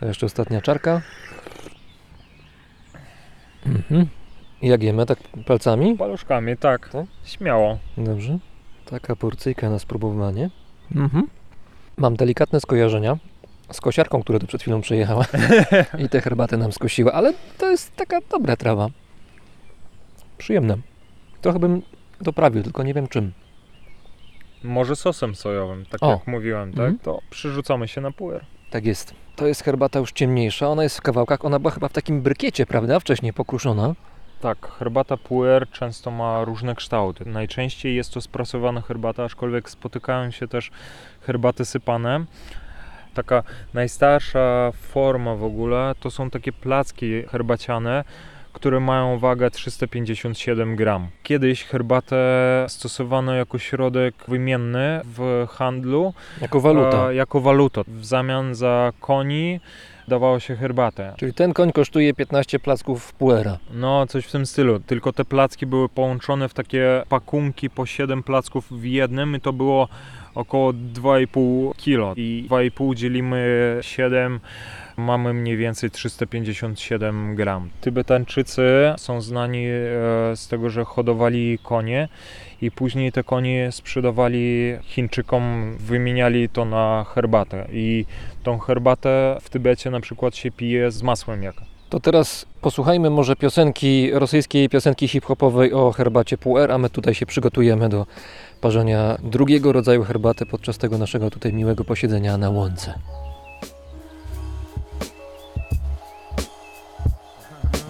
[0.00, 1.00] To jeszcze ostatnia czarka.
[3.66, 4.06] Mhm.
[4.62, 5.96] I Jak jemy, tak palcami?
[5.96, 6.88] Paluszkami, tak.
[6.88, 7.06] Tak?
[7.24, 7.78] Śmiało.
[7.96, 8.38] Dobrze.
[8.90, 10.50] Taka porcyjka na spróbowanie.
[10.96, 11.26] Mhm.
[11.98, 13.16] Mam delikatne skojarzenia
[13.72, 15.24] z kosiarką, która tu przed chwilą przyjechała
[16.04, 18.88] i te herbaty nam skosiła, ale to jest taka dobra trawa.
[20.38, 20.76] Przyjemne.
[21.42, 21.82] Trochę bym
[22.20, 23.32] doprawił, tylko nie wiem czym.
[24.64, 26.10] Może sosem sojowym, tak O.
[26.10, 26.80] jak mówiłem, tak?
[26.80, 26.98] Mhm.
[26.98, 28.44] To przyrzucamy się na puer.
[28.70, 29.14] Tak jest.
[29.36, 32.66] To jest herbata już ciemniejsza, ona jest w kawałkach, ona była chyba w takim brykiecie,
[32.66, 33.00] prawda?
[33.00, 33.94] Wcześniej pokruszona.
[34.40, 37.24] Tak, herbata puer często ma różne kształty.
[37.26, 40.70] Najczęściej jest to sprasowana herbata, aczkolwiek spotykają się też
[41.26, 42.24] herbaty sypane.
[43.14, 43.42] Taka
[43.74, 48.04] najstarsza forma w ogóle to są takie placki herbaciane,
[48.52, 51.08] które mają wagę 357 gram.
[51.22, 52.16] Kiedyś herbatę
[52.68, 57.10] stosowano jako środek wymienny w handlu, Jako waluta.
[57.10, 57.82] e, jako waluta.
[57.86, 59.60] W zamian za koni
[60.08, 61.14] dawało się herbatę.
[61.16, 63.58] Czyli ten koń kosztuje 15 placków puera.
[63.74, 64.80] No, coś w tym stylu.
[64.80, 69.52] Tylko te placki były połączone w takie pakunki po 7 placków w jednym i to
[69.52, 69.88] było
[70.34, 72.18] około 2,5 kg.
[72.18, 74.40] I 2,5 dzielimy 7,
[74.98, 77.70] mamy mniej więcej 357 gram.
[77.80, 78.62] Tybetańczycy
[78.96, 79.70] są znani e,
[80.36, 82.08] z tego, że hodowali konie
[82.62, 87.66] i później te konie sprzedawali Chińczykom, wymieniali to na herbatę.
[87.72, 88.04] I
[88.42, 91.64] tą herbatę w Tybecie na przykład się pije z masłem jaka.
[91.90, 97.26] To teraz posłuchajmy może piosenki, rosyjskiej piosenki hip-hopowej o herbacie puer, a my tutaj się
[97.26, 98.06] przygotujemy do
[98.60, 102.94] parzenia drugiego rodzaju herbaty podczas tego naszego tutaj miłego posiedzenia na łące.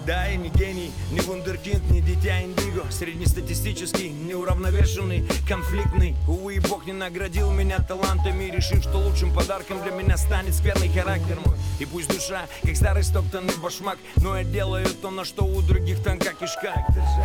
[0.09, 2.68] Да, я не гений, не вундеркинд, не дитя индиго
[2.99, 6.17] Среднестатистический, неуравновешенный, конфликтный.
[6.27, 11.39] Увы, бог не наградил меня талантами Решив, что лучшим подарком для меня станет скверный характер
[11.45, 11.55] мой.
[11.79, 16.03] И пусть душа, как старый стоптанный башмак Но я делаю то, на что у других
[16.03, 16.73] тонка кишка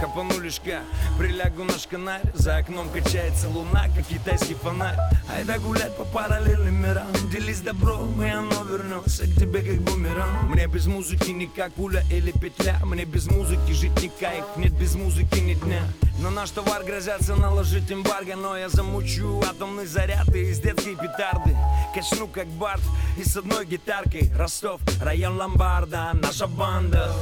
[0.01, 0.83] Хапану лишка,
[1.19, 4.97] прилягу на шканарь За окном качается луна, как китайский фонарь.
[5.29, 10.43] Айда гулять по параллельным мирам Делись добром, и оно вернется к тебе как бумеранг.
[10.45, 14.73] Мне без музыки не как пуля или петля Мне без музыки жить не кайф, нет
[14.73, 15.89] без музыки ни now.
[16.19, 21.57] На наш товар грозятся наложить эмбарго Но я замучу атомный заряд и из детской петарды.
[21.95, 22.83] Качну как бард
[23.19, 24.31] и с одной гитаркой.
[24.37, 27.13] Ростов, район Ломбарда, наша банда.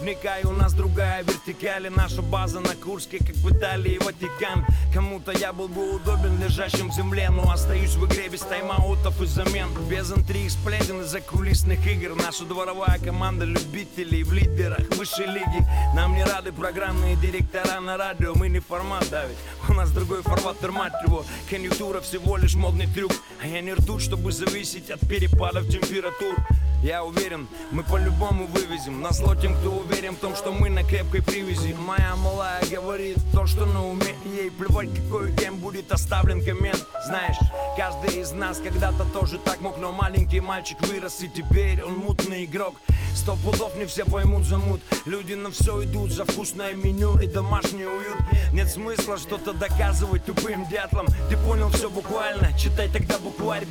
[0.00, 4.64] Вникай, у нас другая вертикаль и Наша база на Курске, как в Италии Ватикан.
[4.92, 9.26] Кому-то я был бы удобен лежащим в земле Но остаюсь в игре без тайм-аутов и
[9.26, 9.68] замен.
[9.88, 12.14] Без интриг, сплетен и закулисных игр.
[12.14, 15.66] Наша дворовая команда любителей в лидерах высшей лиги.
[15.94, 20.60] Нам не рады программные директора на радио Мы не формат давить, у нас другой формат
[20.68, 23.12] мать его Конъюнктура всего лишь модный трюк.
[23.42, 26.34] А я не ртуть, чтобы зависеть от перепадов температур.
[26.82, 29.00] Я уверен, мы по-любому вывезем.
[29.00, 31.74] На зло тем, кто уверен в том, что мы на крепкой привязи.
[31.78, 34.14] Моя малая говорит то, что на уме.
[34.26, 36.84] Ей плевать, какой кем будет оставлен коммент.
[37.06, 37.36] Знаешь,
[37.76, 42.44] каждый из нас когда-то тоже так мог Но маленький мальчик вырос и теперь он мутный
[42.44, 42.76] игрок.
[43.14, 47.86] Сто пудов не все поймут замут Люди на все идут за вкусное меню и домашний
[47.86, 48.16] уют
[48.52, 53.66] Нет смысла что-то доказывать тупым дятлам Ты понял все буквально, читай тогда букварь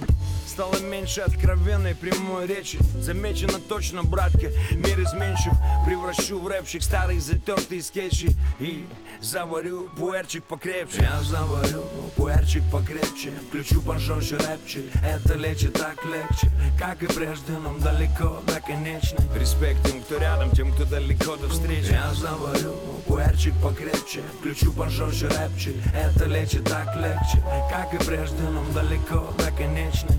[0.55, 2.79] Стало меньше откровенной прямой речи.
[3.01, 5.51] Замечено точно, братка, мир изменчив.
[5.85, 8.29] Превращу в рэпчик старые затертые скетчи
[8.61, 8.87] И
[9.21, 11.01] заварю пуэрчик покрепче.
[11.01, 11.83] Я заварю
[12.15, 16.49] пуэрчик покрепче Включу пожестче рэпчик Это лечит так легче
[16.79, 19.25] Как и прежде, нам далеко до конечной.
[19.37, 21.91] Респект тем, кто рядом, тем, кто далеко до встречи.
[21.91, 22.73] Я заварю
[23.05, 29.51] пуэрчик покрепче Включу пожестче рэпчик Это лечит так легче Как и прежде, нам далеко до
[29.51, 30.17] конечной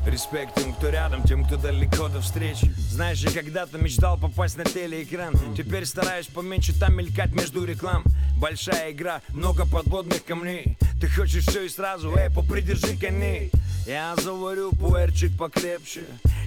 [0.54, 2.72] тем, кто рядом, тем, кто далеко до встречи.
[2.90, 5.34] Знаешь, я когда-то мечтал попасть на телеэкран.
[5.56, 8.04] Теперь стараюсь поменьше там мелькать между реклам.
[8.38, 10.76] Большая игра, много подводных камней.
[11.00, 13.50] Ты хочешь все и сразу, эй, попридержи коней.
[13.86, 16.02] Я заварю пуэрчик покрепче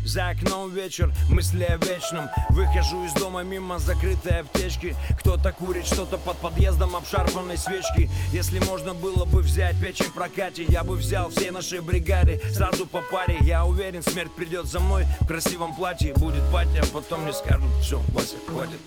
[0.06, 2.30] За окном вечер, мысли о вечном.
[2.50, 4.96] Выхожу из дома мимо закрытой аптечки.
[5.20, 8.10] Кто-то курит что-то под подъездом обшарпанной свечки.
[8.32, 12.86] Если можно было бы взять печень в прокате Я бы взял всей нашей бригаде Сразу
[12.86, 13.38] по паре.
[13.42, 16.14] Я уверен, смерть придет за мной В красивом платье.
[16.16, 18.80] Будет патия Потом мне скажут, все, Вася, хватит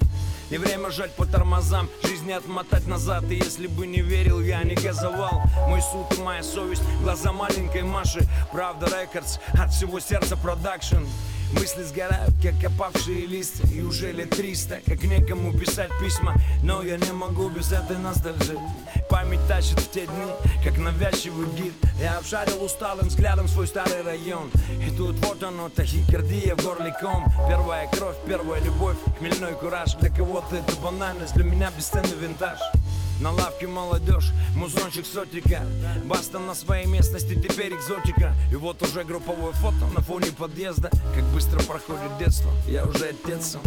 [0.53, 3.25] не время жать по тормозам, жизни отмотать назад.
[3.31, 5.41] И если бы не верил, я не газовал.
[5.67, 8.29] Мой суд и моя совесть, глаза маленькой Маши.
[8.53, 11.07] Правда рекордс, от всего сердца продакшн
[11.53, 16.97] Мысли сгорают, как опавшие листья И уже лет триста, как некому писать письма Но я
[16.97, 18.59] не могу без этой ностальжи
[19.13, 20.25] Память тащит в те дни,
[20.65, 21.75] как навязчивый гид.
[22.01, 24.51] Я обшарил усталым взглядом свой старый район.
[24.81, 27.27] И тут вот оно, тахикардия в горле ком.
[27.47, 29.97] Первая кровь, первая любовь, хмельной кураж.
[29.97, 32.59] Для кого-то это банальность, для меня бесценный винтаж
[33.21, 35.63] на лавке молодежь, музончик сотика.
[36.05, 38.35] Баста на своей местности, теперь экзотика.
[38.51, 40.91] И вот уже групповое фото на фоне подъезда.
[41.15, 43.63] Как быстро проходит детство, я уже отец сам.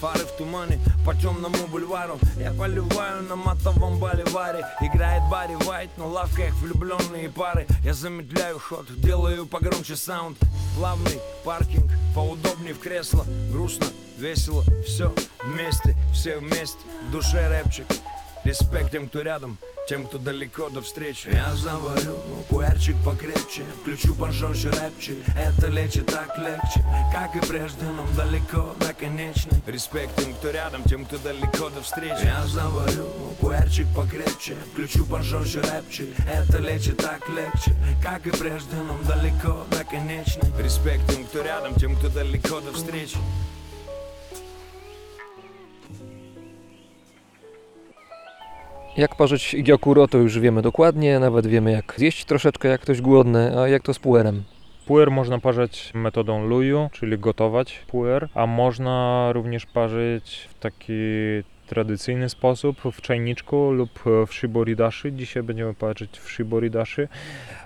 [0.00, 2.18] Фары в тумане по темному бульвару.
[2.38, 4.64] Я поливаю на матовом боливаре.
[4.80, 7.66] Играет Барри Вайт на лавках влюбленные пары.
[7.82, 10.38] Я замедляю ход, делаю погромче саунд.
[10.76, 13.24] Плавный паркинг, поудобнее в кресло.
[13.50, 13.86] Грустно,
[14.18, 16.78] весело, все вместе, все вместе.
[17.08, 17.86] В душе рэпчик
[18.48, 19.58] Респект тем, кто рядом,
[19.90, 21.28] тем, кто далеко до встречи.
[21.30, 22.16] Я заварю
[22.48, 23.62] пуэрчик покрепче.
[23.82, 26.82] Включу пожестче рэпчик Это лечит так легче
[27.12, 29.60] Как и прежде, нам далеко до конечной.
[29.66, 32.24] Респект тем, кто рядом, тем, кто далеко до встречи.
[32.24, 33.06] Я заварю
[33.38, 34.56] пуэрчик покрепче.
[34.72, 40.50] Включу пожестче рэпчик Это лечит так легче Как и прежде, нам далеко до конечной.
[40.58, 43.18] Респект тем, кто рядом, тем, кто далеко до встречи
[48.98, 53.60] Jak parzyć gyokuro to już wiemy dokładnie, nawet wiemy jak zjeść troszeczkę jak ktoś głodny,
[53.60, 54.42] a jak to z puerem.
[54.86, 61.02] Puer można parzyć metodą luju, czyli gotować puer, a można również parzyć w taki
[61.66, 63.90] tradycyjny sposób w czajniczku lub
[64.26, 65.12] w shiboridashi.
[65.12, 67.02] Dzisiaj będziemy parzyć w shiboridashi.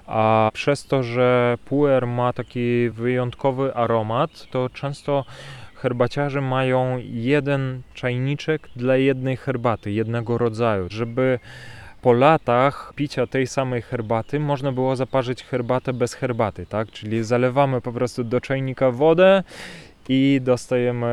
[0.06, 5.24] A przez to, że puer ma taki wyjątkowy aromat, to często
[5.82, 11.38] herbaciarze mają jeden czajniczek dla jednej herbaty, jednego rodzaju, żeby
[12.02, 16.90] po latach picia tej samej herbaty można było zaparzyć herbatę bez herbaty, tak?
[16.90, 19.42] Czyli zalewamy po prostu do czajnika wodę
[20.08, 21.06] i dostajemy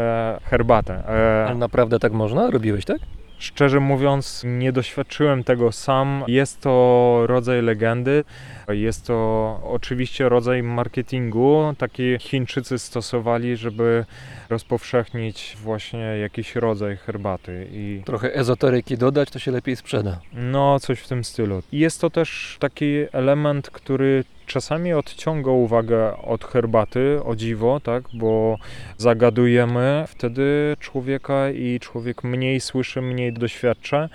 [0.44, 1.04] herbatę.
[1.48, 2.52] Ale naprawdę tak można?
[2.52, 2.98] Robiłeś tak?
[3.40, 6.24] Szczerze mówiąc, nie doświadczyłem tego sam.
[6.28, 8.24] Jest to rodzaj legendy.
[8.70, 11.74] Jest to oczywiście rodzaj marketingu.
[11.78, 14.06] Taki Chińczycy stosowali, żeby
[14.50, 17.68] rozpowszechnić właśnie jakiś rodzaj herbaty.
[17.72, 20.20] I Trochę ezoteryki dodać, to się lepiej sprzeda.
[20.34, 21.62] no, coś w tym stylu.
[21.72, 28.58] Jest to też taki element, który czasami odciąga uwagę od herbaty, o dziwo, tak, bo
[28.98, 34.10] zagadujemy wtedy człowieka i człowiek mniej słyszy, mniej doświadcza,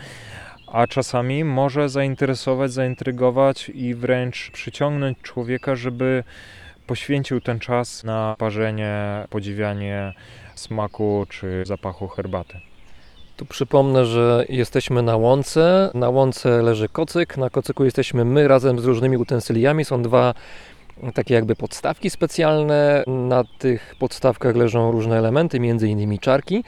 [0.74, 6.24] a czasami może zainteresować, zaintrygować i wręcz przyciągnąć człowieka, żeby
[6.86, 10.12] poświęcił ten czas na parzenie, podziwianie
[10.54, 12.60] smaku czy zapachu herbaty.
[13.36, 15.90] Tu przypomnę, że jesteśmy na łące.
[15.94, 17.36] Na łące leży kocyk.
[17.36, 19.84] Na kocyku jesteśmy my razem z różnymi utensyliami.
[19.84, 20.34] Są dwa
[21.14, 23.04] takie jakby podstawki specjalne.
[23.06, 26.64] Na tych podstawkach leżą różne elementy, między innymi czarki.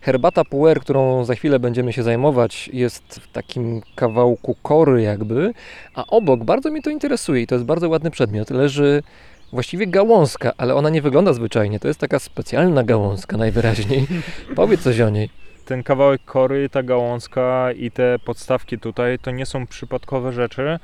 [0.00, 5.52] Herbata puer, którą za chwilę będziemy się zajmować, jest w takim kawałku kory jakby,
[5.94, 9.02] a obok, bardzo mnie to interesuje i to jest bardzo ładny przedmiot, leży
[9.52, 11.80] właściwie gałązka, ale ona nie wygląda zwyczajnie.
[11.80, 14.06] To jest taka specjalna gałązka najwyraźniej.
[14.56, 15.30] Powiedz coś o niej.
[15.70, 20.78] Ten kawałek kory, ta gałązka i te podstawki tutaj to nie są przypadkowe rzeczy.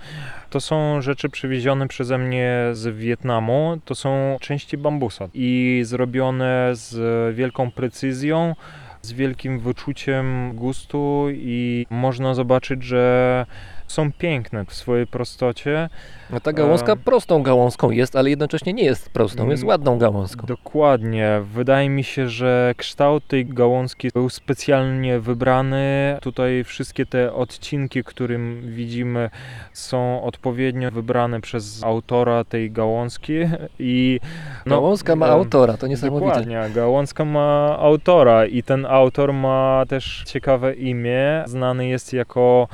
[0.50, 3.78] To są rzeczy przywiezione przeze mnie z Wietnamu.
[3.84, 8.54] To są części bambusa i zrobione z wielką precyzją,
[9.02, 13.46] z wielkim wyczuciem gustu i można zobaczyć, że
[13.86, 15.88] są piękne w swojej prostocie.
[16.30, 16.98] No ta gałązka Em.
[16.98, 20.46] prostą gałązką jest, ale jednocześnie nie jest prostą, jest ładną gałązką.
[20.46, 21.40] Dokładnie.
[21.54, 26.18] Wydaje mi się, że kształt tej gałązki był specjalnie wybrany.
[26.22, 29.30] Tutaj wszystkie te odcinki, którym widzimy,
[29.72, 33.32] są odpowiednio wybrane przez autora tej gałązki
[33.78, 34.20] i
[34.66, 36.26] Gałązka ma em, autora, to niesamowite.
[36.26, 41.44] Dokładnie, gałązka ma autora i ten autor ma też ciekawe imię.
[41.46, 42.68] Znany jest jako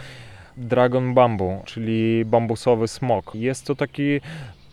[0.56, 3.34] Dragon Bamboo, czyli bambusowy smok.
[3.34, 4.20] Jest to taki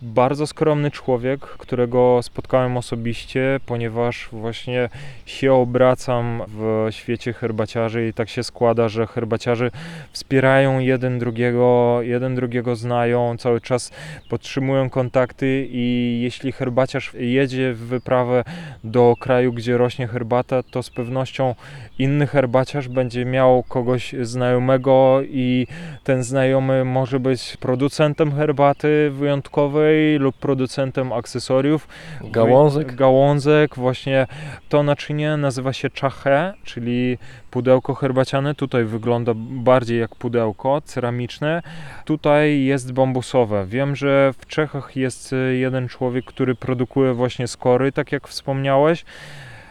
[0.02, 4.90] bardzo skromny człowiek, którego spotkałem osobiście, ponieważ właśnie
[5.26, 9.72] się obracam w świecie herbaciarzy i tak się składa, że herbaciarze
[10.12, 13.92] wspierają jeden drugiego, jeden drugiego znają, cały czas
[14.30, 18.44] podtrzymują kontakty i jeśli herbaciarz jedzie w wyprawę
[18.84, 21.56] do kraju, gdzie rośnie herbata, to z pewnością
[22.00, 25.68] inny herbaciarz będzie miał kogoś znajomego i
[26.04, 29.89] ten znajomy może być producentem herbaty wyjątkowej
[30.20, 31.88] lub producentem akcesoriów.
[32.22, 32.96] Gałązek.
[32.96, 34.28] Gałązek, właśnie
[34.70, 37.18] to naczynie nazywa się czache, czyli
[37.52, 38.56] pudełko herbaciane.
[38.56, 41.62] Tutaj wygląda bardziej jak pudełko ceramiczne.
[42.06, 43.66] Tutaj jest bambusowe.
[43.66, 49.06] Wiem, że w Czechach jest y, jeden człowiek, który produkuje właśnie skory, tak jak wspomniałeś.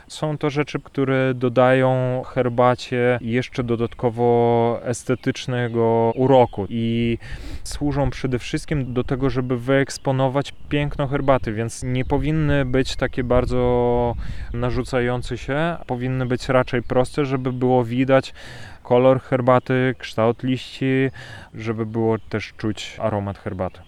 [0.08, 7.18] Są to rzeczy, które dodają herbacie jeszcze dodatkowo estetycznego uroku i
[7.64, 14.14] służą przede wszystkim do tego, żeby wyeksponować piękno herbaty, więc nie powinny być takie bardzo
[14.52, 18.34] narzucające się, powinny być raczej proste, żeby było widać
[18.82, 21.10] kolor herbaty, kształt liści,
[21.54, 23.87] żeby było też czuć aromat herbaty.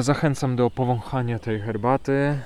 [0.00, 2.38] Zachęcam do powąchania tej herbaty.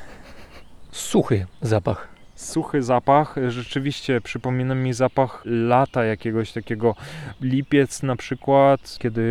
[0.91, 2.09] Suchy zapach.
[2.35, 6.95] Suchy zapach, rzeczywiście przypomina mi zapach lata jakiegoś takiego
[7.41, 9.23] lipiec na przykład, kiedy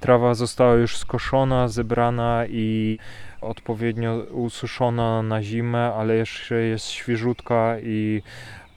[0.00, 2.98] trawa została już skoszona, zebrana i
[3.40, 8.22] odpowiednio ususzona na zimę, ale jeszcze jest świeżutka i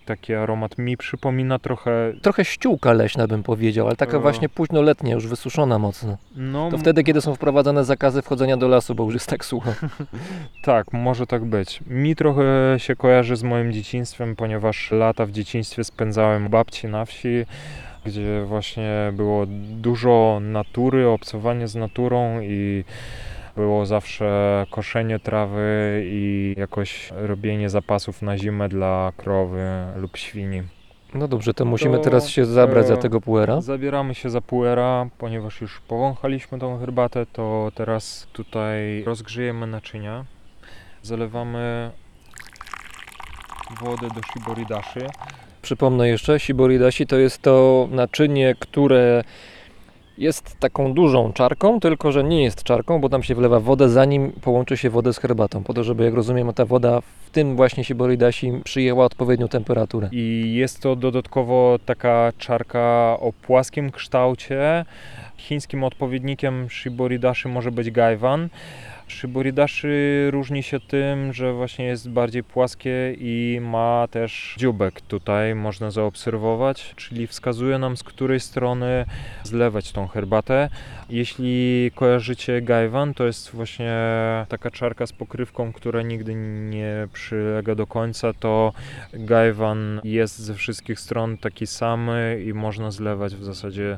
[0.06, 2.14] Taki aromat mi przypomina trochę.
[2.22, 4.20] Trochę ściółka leśna bym powiedział, ale taka E.
[4.20, 6.18] właśnie późnoletnia, już wysuszona mocno.
[6.36, 9.74] No, To wtedy, kiedy są wprowadzane zakazy wchodzenia do lasu, bo już jest tak sucho.
[10.64, 11.80] Tak, może tak być.
[11.88, 12.44] Mi trochę
[12.78, 17.46] się kojarzy z moim dzieciństwem, ponieważ lata w dzieciństwie spędzałem babci na wsi,
[18.06, 19.46] gdzie właśnie było
[19.82, 22.84] dużo natury, obcowanie z naturą i
[23.56, 30.64] było zawsze koszenie trawy i jakoś robienie zapasów na zimę dla krowy lub świni.
[31.14, 33.62] No dobrze, to musimy To, teraz się zabrać za tego puera.
[33.62, 40.26] Zabieramy się za puera, ponieważ już powąchaliśmy tą herbatę, to teraz tutaj rozgrzejemy naczynia.
[41.02, 41.92] Zalewamy
[43.82, 45.00] wodę do shiboridashi.
[45.62, 49.24] Przypomnę jeszcze, shiboridashi to jest to naczynie, które
[50.18, 54.32] jest taką dużą czarką, tylko że nie jest czarką, bo tam się wlewa wodę, zanim
[54.32, 57.84] połączy się wodę z herbatą, po to, żeby, jak rozumiem, ta woda w tym właśnie
[57.84, 60.10] shiboridashi przyjęła odpowiednią temperaturę.
[60.12, 64.86] I jest to dodatkowo taka czarka o płaskim kształcie.
[65.38, 68.50] Chińskim odpowiednikiem shiboridashi może być gaiwan.
[69.08, 69.88] Shiboridashi
[70.30, 76.94] różni się tym, że właśnie jest bardziej płaskie i ma też dzióbek tutaj, można zaobserwować,
[76.96, 79.06] czyli wskazuje nam z której strony
[79.44, 80.70] zlewać tą herbatę.
[81.10, 83.94] Jeśli kojarzycie gaiwan, to jest właśnie
[84.50, 86.36] taka czarka z pokrywką, która nigdy
[86.70, 88.74] nie przylega do końca, to
[89.14, 93.98] gaiwan jest ze wszystkich stron taki samy i można zlewać w zasadzie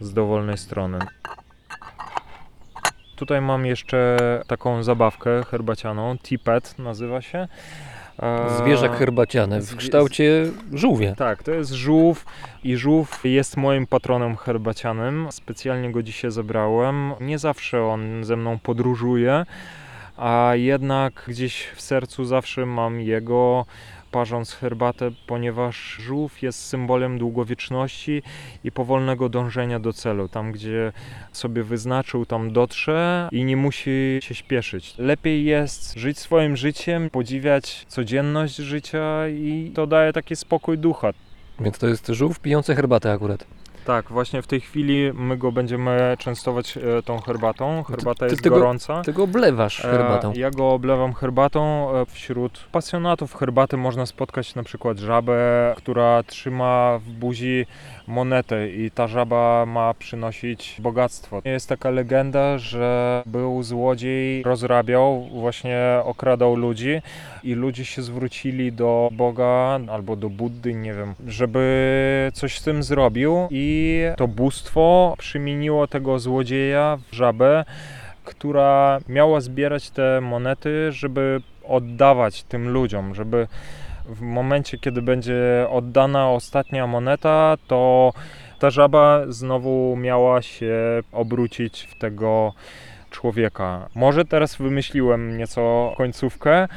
[0.00, 0.98] z dowolnej strony.
[3.16, 7.48] Tutaj mam jeszcze taką zabawkę herbacianą, tipet nazywa się.
[8.58, 11.14] Zwierzak herbaciane w kształcie żółwia.
[11.14, 12.24] tak, to jest żółw
[12.64, 15.26] i żółw jest moim patronem herbacianym.
[15.30, 17.12] Specjalnie go dzisiaj zebrałem.
[17.20, 19.44] Nie zawsze on ze mną podróżuje,
[20.16, 23.66] a jednak gdzieś w sercu zawsze mam jego
[24.14, 28.22] parząc herbatę, ponieważ żółw jest symbolem długowieczności
[28.64, 30.28] i powolnego dążenia do celu.
[30.28, 30.92] Tam, gdzie
[31.32, 34.94] sobie wyznaczył, tam dotrze i nie musi się śpieszyć.
[34.98, 41.10] Lepiej jest żyć swoim życiem, podziwiać codzienność życia i to daje taki spokój ducha.
[41.60, 43.46] Więc to jest żółw pijący herbatę akurat.
[43.84, 47.82] Tak, właśnie w tej chwili my go będziemy częstować e, tą herbatą.
[47.82, 49.02] Herbata ty jest tego- gorąca.
[49.02, 50.32] Ty go oblewasz herbatą.
[50.32, 51.90] E, Ja go oblewam herbatą.
[51.96, 55.34] E, Wśród pasjonatów herbaty można spotkać na przykład żabę,
[55.76, 57.66] która trzyma w buzi
[58.06, 61.42] monetę i ta żaba ma przynosić bogactwo.
[61.44, 67.02] Jest taka legenda, że był złodziej, rozrabiał, właśnie okradał ludzi
[67.44, 72.82] i ludzie się zwrócili do Boga albo do Buddy, nie wiem, żeby coś z tym
[72.82, 77.64] zrobił i to bóstwo przymieniło tego złodzieja w żabę,
[78.24, 83.46] która miała zbierać te monety, żeby oddawać tym ludziom, żeby
[84.08, 88.12] w momencie, kiedy będzie oddana ostatnia moneta, to
[88.58, 92.52] ta żaba znowu miała się obrócić w tego
[93.10, 93.88] człowieka.
[93.94, 96.68] Może teraz wymyśliłem nieco końcówkę,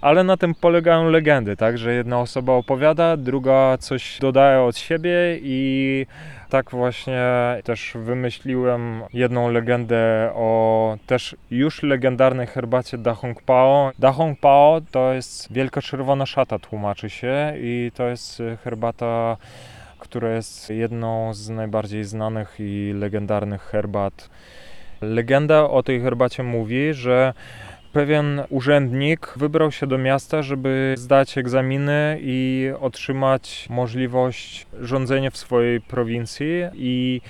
[0.00, 5.38] ale na tym polegają legendy, tak, że jedna osoba opowiada, druga coś dodaje od siebie
[5.42, 6.06] i
[6.54, 7.22] tak właśnie
[7.64, 13.92] też wymyśliłem jedną legendę o też już legendarnej herbacie Da Hong Pao.
[13.98, 19.36] Da Hong Pao to jest wielka czerwona szata, tłumaczy się i to jest herbata,
[19.98, 24.30] która jest jedną z najbardziej znanych i legendarnych herbat.
[25.00, 27.34] Legenda o tej herbacie mówi, że
[27.94, 35.80] pewien urzędnik wybrał się do miasta, żeby zdać egzaminy i otrzymać możliwość rządzenia w swojej
[35.80, 37.20] prowincji i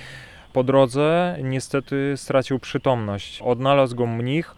[0.53, 3.43] po drodze niestety stracił przytomność.
[3.43, 4.55] Odnalazł go mnich,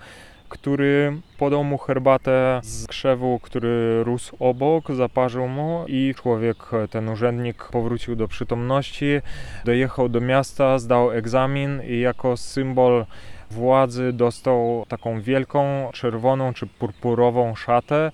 [0.48, 6.56] który podał mu herbatę z krzewu, który rósł obok, zaparzył mu i człowiek,
[6.90, 9.20] ten urzędnik powrócił do przytomności,
[9.64, 13.06] dojechał do miasta, zdał egzamin i jako symbol
[13.50, 18.12] władzy dostał taką wielką, czerwoną czy purpurową szatę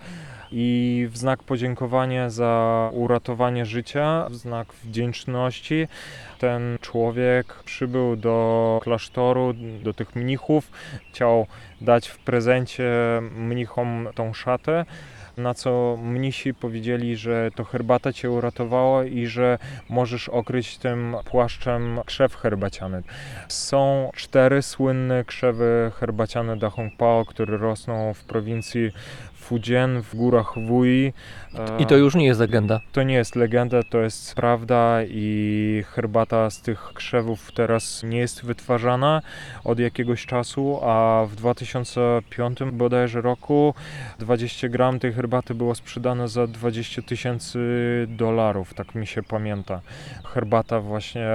[0.52, 5.88] i w znak podziękowania za uratowanie życia, w znak wdzięczności
[6.38, 10.70] ten człowiek przybył do klasztoru, do tych mnichów,
[11.10, 11.46] chciał
[11.80, 12.92] dać w prezencie
[13.36, 14.84] mnichom tą szatę.
[15.36, 19.58] Na co mnisi powiedzieli, że to herbata cię uratowała i że
[19.88, 23.02] możesz okryć tym płaszczem krzew herbaciany.
[23.48, 28.92] Są cztery słynne krzewy herbaciane da Hong Pao, które rosną w prowincji
[29.42, 31.12] Fujian w górach Wui.
[31.78, 32.80] I to już nie jest legenda.
[32.92, 38.44] To nie jest legenda, to jest prawda i herbata z tych krzewów teraz nie jest
[38.44, 39.22] wytwarzana
[39.64, 43.74] od jakiegoś czasu, a w 2005 bodajże roku
[44.18, 47.58] 20 gram tej herbaty było sprzedane za 20 tysięcy
[48.08, 49.80] dolarów, tak mi się pamięta.
[50.24, 51.26] Herbata właśnie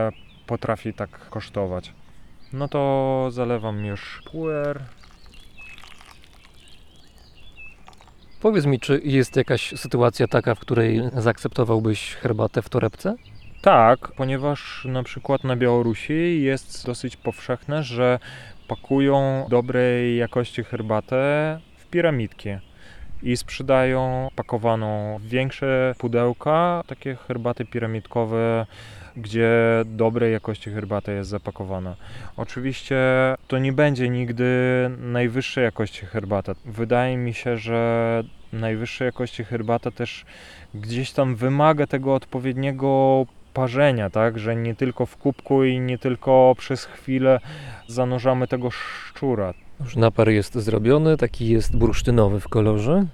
[0.47, 1.93] potrafi tak kosztować.
[2.53, 4.83] No to zalewam już puer.
[8.41, 13.15] Powiedz mi, czy jest jakaś sytuacja taka, w której zaakceptowałbyś herbatę w torebce?
[13.61, 18.19] Tak, ponieważ na przykład na Białorusi jest dosyć powszechne, że
[18.67, 22.49] pakują dobrej jakości herbatę w piramidki
[23.24, 28.65] i sprzedają pakowaną większe pudełka, takie herbaty piramidkowe,
[29.18, 29.51] gdzie
[29.86, 31.95] dobrej jakości herbata jest zapakowana.
[32.38, 32.97] Oczywiście
[33.47, 34.45] to nie będzie nigdy
[34.99, 36.53] najwyższej jakości herbata.
[36.65, 40.26] Wydaje mi się, że najwyższej jakości herbata też
[40.76, 46.55] gdzieś tam wymaga tego odpowiedniego parzenia, tak, że nie tylko w kubku i nie tylko
[46.57, 47.39] przez chwilę
[47.88, 49.53] zanurzamy tego szczura.
[49.80, 53.05] Już napar jest zrobiony, taki jest bursztynowy w kolorze.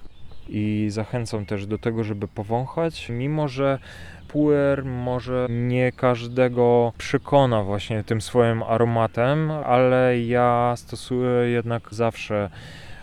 [0.49, 3.79] I zachęcam też do tego, żeby powąchać, mimo że
[4.27, 12.49] puer może nie każdego przekona właśnie tym swoim aromatem, ale ja stosuję jednak zawsze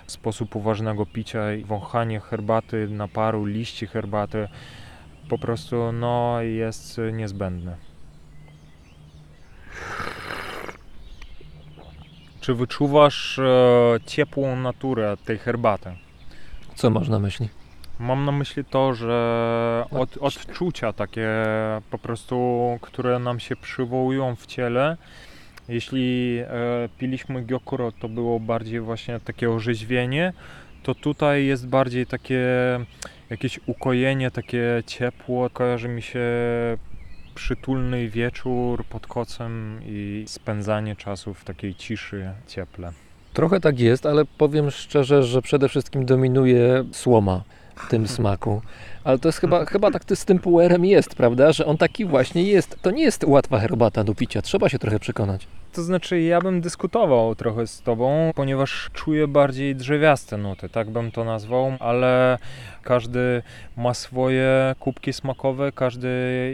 [0.07, 4.49] sposób uważnego picia i wąchanie herbaty, naparu, liści herbaty
[5.31, 7.77] po prostu no, jest niezbędne.
[12.41, 15.93] Czy wyczuwasz e, ciepłą naturę tej herbaty?
[16.75, 17.49] Co masz na myśli?
[17.99, 21.29] Mam na myśli to, że od, odczucia takie
[21.91, 24.97] po prostu, które nam się przywołują w ciele.
[25.69, 26.49] Jeśli e,
[26.99, 30.33] piliśmy gyokuro, to było bardziej właśnie takie orzeźwienie,
[30.83, 32.47] to tutaj jest bardziej takie
[33.31, 35.51] jakieś ukojenie, takie ciepło.
[35.51, 36.21] Kojarzy mi się
[37.35, 42.93] przytulny wieczór pod kocem i spędzanie czasu w takiej ciszy, cieple.
[43.33, 47.43] Trochę tak jest, ale powiem szczerze, że przede wszystkim dominuje słoma
[47.75, 48.63] w tym smaku.
[49.05, 51.53] Ale to jest chyba, chyba tak z tym puerem jest, prawda?
[51.53, 52.79] Że on taki właśnie jest.
[52.83, 55.47] To nie jest łatwa herbata do picia, trzeba się trochę przekonać.
[55.73, 61.11] To znaczy, ja bym dyskutował trochę z tobą, ponieważ czuję bardziej drzewiaste nuty, tak bym
[61.11, 62.39] to nazwał, ale
[62.83, 63.43] każdy
[63.77, 66.09] ma swoje kubki smakowe, każdy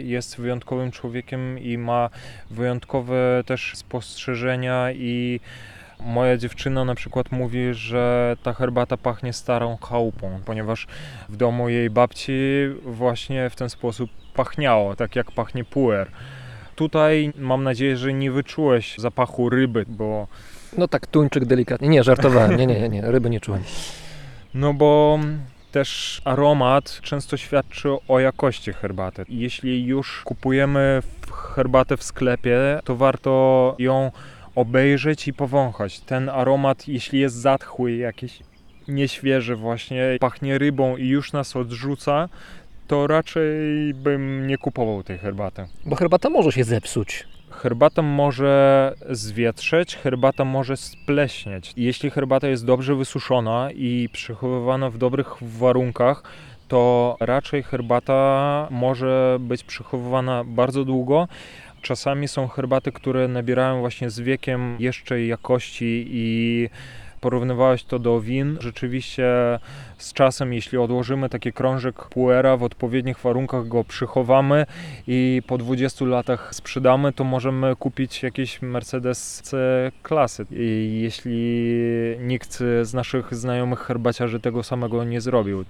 [0.05, 2.09] jest wyjątkowym człowiekiem i ma
[2.51, 5.39] wyjątkowe też spostrzeżenia i
[5.99, 10.87] Moja dziewczyna na przykład mówi, że ta herbata pachnie starą chałupą, ponieważ
[11.29, 12.33] w domu jej babci
[12.85, 16.11] właśnie w ten sposób pachniało, tak jak pachnie puer.
[16.77, 20.27] Tutaj mam nadzieję, że nie wyczułeś zapachu ryby, bo
[20.77, 21.89] No tak, tuńczyk delikatnie.
[21.89, 22.57] Nie, żartowałem.
[22.57, 23.01] Nie, nie, nie, nie.
[23.01, 23.63] ryby nie czułem.
[24.53, 25.19] no bo
[25.71, 29.25] też aromat często świadczy o jakości herbaty.
[29.29, 31.01] Jeśli już kupujemy
[31.55, 34.11] herbatę w sklepie, to warto ją
[34.55, 35.99] obejrzeć i powąchać.
[35.99, 38.39] Ten aromat, jeśli jest zatchły, jakiś
[38.87, 42.29] nieświeży właśnie, pachnie rybą i już nas odrzuca,
[42.87, 45.65] to raczej bym nie kupował tej herbaty.
[45.85, 47.27] Bo herbata może się zepsuć.
[47.49, 51.73] Herbata może zwietrzeć, herbata może spleśnieć.
[51.77, 56.23] Jeśli herbata jest dobrze wysuszona i przechowywana w dobrych warunkach,
[56.67, 61.27] to raczej herbata może być przechowywana bardzo długo.
[61.81, 66.69] Czasami są herbaty, które nabierają właśnie z wiekiem jeszcze jakości i
[67.21, 68.57] porównywałeś to do win.
[68.61, 69.25] Rzeczywiście
[69.97, 74.65] z czasem, jeśli odłożymy taki krążek puera w odpowiednich warunkach, go przychowamy
[75.07, 79.57] i po 20 latach sprzedamy, to możemy kupić jakiś Mercedes C
[80.03, 80.45] klasy.
[80.51, 81.37] I jeśli
[82.19, 85.65] nikt z naszych znajomych herbaciarzy tego samego nie zrobił.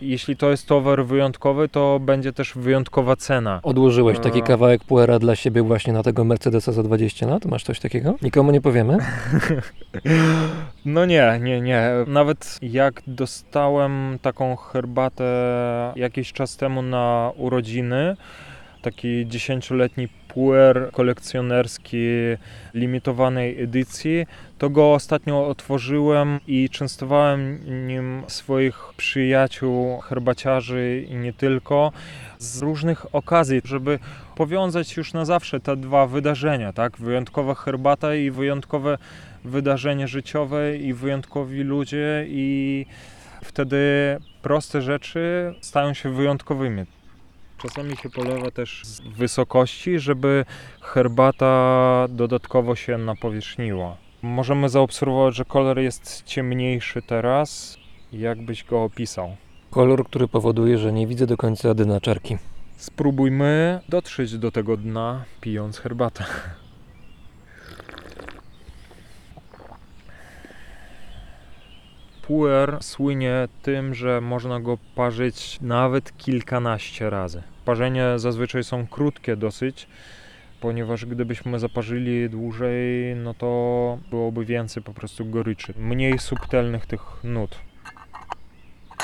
[0.00, 3.60] Jeśli to jest towar wyjątkowy, to będzie też wyjątkowa cena.
[3.62, 4.44] Odłożyłeś taki A.
[4.44, 7.44] kawałek puera dla siebie właśnie na tego Mercedesa za 20 lat?
[7.44, 8.14] Masz coś takiego?
[8.22, 8.98] Nikomu nie powiemy?
[10.84, 11.90] No nie, nie, nie.
[12.06, 13.65] Nawet jak dostałem
[14.22, 15.24] taką herbatę
[15.96, 18.16] jakiś czas temu na urodziny,
[18.82, 22.06] taki dziesięcioletni puer kolekcjonerski
[22.74, 24.26] limitowanej edycji,
[24.58, 31.92] to go ostatnio otworzyłem i częstowałem nim swoich przyjaciół, herbaciarzy i nie tylko.
[32.38, 33.98] Z różnych okazji, żeby
[34.34, 36.96] powiązać już na zawsze te dwa wydarzenia, tak?
[36.98, 38.98] Wyjątkowa herbata i wyjątkowe
[39.44, 42.86] wydarzenie życiowe i wyjątkowi ludzie i
[43.46, 43.76] wtedy
[44.42, 46.84] proste rzeczy stają się wyjątkowymi.
[47.58, 50.44] Czasami się polewa też z wysokości, żeby
[50.80, 53.96] herbata dodatkowo się napowierzchniła.
[54.22, 57.76] Możemy zaobserwować, że kolor jest ciemniejszy teraz.
[58.12, 59.36] Jak byś go opisał?
[59.70, 62.38] Kolor, który powoduje, że nie widzę do końca dna czarki.
[62.76, 66.24] Spróbujmy dotrzeć do tego dna, pijąc herbatę.
[72.26, 77.42] Puer słynie tym, że można go parzyć nawet kilkanaście razy.
[77.64, 79.86] Parzenia zazwyczaj są krótkie dosyć,
[80.60, 87.58] ponieważ gdybyśmy zaparzyli dłużej, no to byłoby więcej po prostu goryczy, mniej subtelnych tych nut.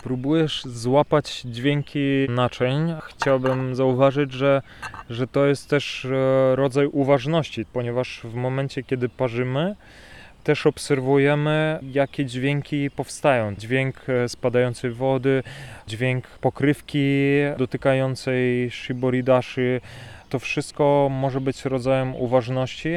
[0.03, 2.95] Próbujesz złapać dźwięki naczyń.
[3.03, 4.63] Chciałbym zauważyć, że,
[5.11, 9.77] że to jest też e, rodzaj uważności, ponieważ w momencie, kiedy parzymy,
[10.45, 13.55] też obserwujemy, jakie dźwięki powstają.
[13.55, 15.43] Dźwięk e, spadającej wody,
[15.87, 17.27] dźwięk pokrywki
[17.59, 19.81] dotykającej shiboridashi.
[20.29, 22.89] To wszystko może być rodzajem uważności.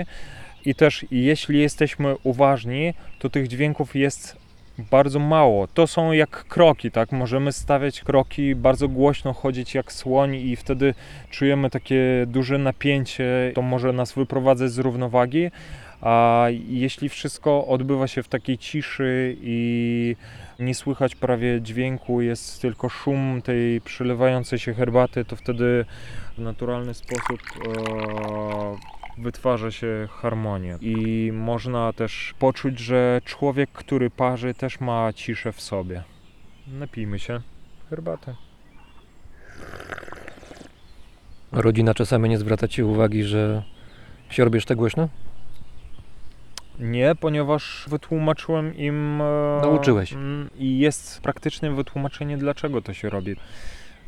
[0.65, 4.45] I też jeśli jesteśmy uważni, to tych dźwięków jest
[4.77, 5.67] bardzo mało.
[5.67, 7.11] To są jak kroki, tak?
[7.11, 10.93] Możemy stawiać kroki, bardzo głośno chodzić jak słoń i wtedy
[11.29, 13.51] czujemy takie duże napięcie.
[13.55, 15.51] To może nas wyprowadzać z równowagi.
[16.05, 20.15] A jeśli wszystko odbywa się w takiej ciszy i
[20.59, 25.85] nie słychać prawie dźwięku, jest tylko szum tej przylewającej się herbaty, to wtedy
[26.37, 30.77] w naturalny sposób e, wytwarza się harmonia.
[30.81, 36.03] I można też poczuć, że człowiek, który parzy, też ma ciszę w sobie.
[36.67, 37.41] Napijmy się
[37.89, 38.35] herbaty.
[41.51, 43.63] Rodzina czasami nie zwraca ci uwagi, że
[44.29, 45.09] siorbiesz tak głośno?
[46.79, 49.21] Nie, ponieważ wytłumaczyłem im.
[49.21, 50.15] e, Nauczyłeś.
[50.57, 53.35] I jest praktycznie wytłumaczenie, dlaczego to się robi.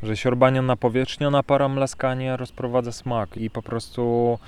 [0.04, 4.40] Że siorbanie na powierzchnię, na para mlaskanie rozprowadza smak i po prostu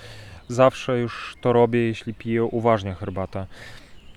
[0.48, 3.46] zawsze już to robię, jeśli piję uważnie herbatę.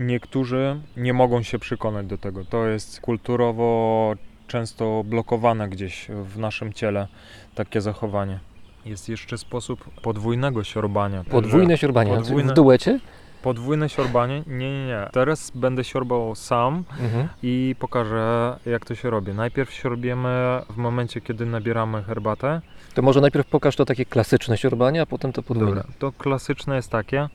[0.00, 2.44] Niektórzy nie mogą się przekonać do tego.
[2.44, 4.14] To jest kulturowo
[4.46, 7.08] często blokowane gdzieś w naszym ciele
[7.54, 8.38] takie zachowanie.
[8.86, 11.24] Jest jeszcze sposób podwójnego siorbania.
[11.24, 12.10] Podwójne siorbanie.
[12.16, 13.00] podwójne- W duecie?
[13.42, 14.42] Podwójne siorbanie?
[14.46, 15.08] Nie, nie, nie.
[15.12, 17.28] Teraz będę siorbał sam Mhm.
[17.42, 19.32] i pokażę jak to się robi.
[19.34, 22.60] Najpierw siorbiemy w momencie, kiedy nabieramy herbatę.
[22.94, 25.74] To może najpierw pokaż to takie klasyczne siorbanie, a potem to podwójne.
[25.74, 27.28] Dobra, to klasyczne jest takie.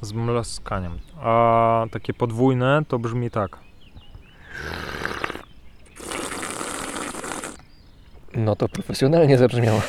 [0.00, 0.98] Z mlaskaniem.
[1.20, 3.58] A takie podwójne to brzmi tak.
[8.36, 9.82] No to profesjonalnie zabrzmiało.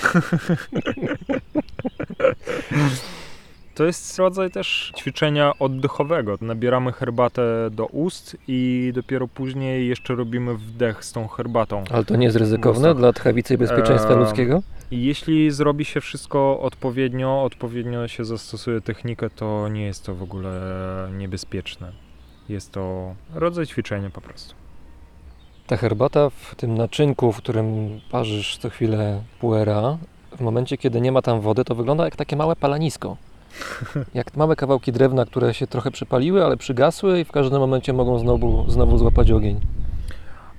[3.75, 6.37] To jest rodzaj też ćwiczenia oddechowego.
[6.41, 7.41] Nabieramy herbatę
[7.71, 11.83] do ust i dopiero później jeszcze robimy wdech z tą herbatą.
[11.91, 14.63] Ale to nie jest ryzykowne dla tchawicy i bezpieczeństwa Eee, ludzkiego?
[14.91, 20.51] Jeśli zrobi się wszystko odpowiednio, odpowiednio się zastosuje technikę, to nie jest to w ogóle
[21.17, 21.91] niebezpieczne.
[22.49, 24.55] Jest to rodzaj ćwiczenia po prostu.
[25.67, 29.97] Ta herbata w tym naczynku, w którym parzysz co chwilę puera,
[30.37, 33.17] w momencie, kiedy nie ma tam wody, to wygląda jak takie małe palanisko.
[34.13, 38.19] Jak małe kawałki drewna, które się trochę przypaliły, ale przygasły i w każdym momencie mogą
[38.19, 39.59] znowu, znowu złapać ogień.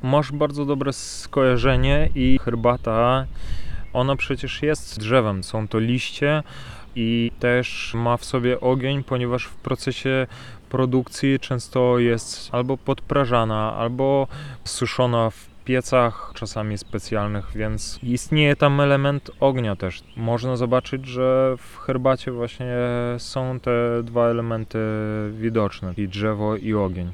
[0.03, 3.27] Masz bardzo dobre skojarzenie i herbata,
[3.93, 6.43] ona przecież jest drzewem, są to liście
[6.97, 10.27] i też ma w sobie ogień, ponieważ w procesie
[10.71, 14.27] produkcji często jest albo podprażana, albo
[14.65, 20.03] suszona w piecach, czasami specjalnych, więc istnieje tam element ognia też.
[20.17, 22.77] Można zobaczyć, że w herbacie właśnie
[23.19, 24.79] są te dwa elementy
[25.33, 27.13] widoczne, i drzewo i ogień.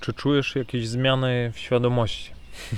[0.00, 2.32] Czy czujesz jakieś zmiany w świadomości?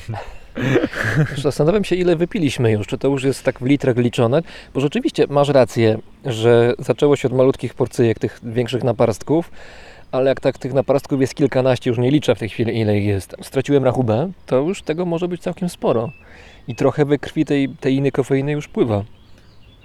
[1.43, 2.87] Zastanawiam się, ile wypiliśmy już.
[2.87, 4.43] Czy to już jest tak w litrach liczone?
[4.75, 9.51] Bo rzeczywiście masz rację, że zaczęło się od malutkich porcyjek tych większych naparstków,
[10.13, 13.05] ale jak tak tych naparstków jest kilkanaście, już nie liczę w tej chwili, ile ich
[13.05, 13.37] jest.
[13.43, 16.11] Straciłem rachubę, to już tego może być całkiem sporo.
[16.69, 19.05] I trochę we krwi tej, tej innej kofeiny już pływa.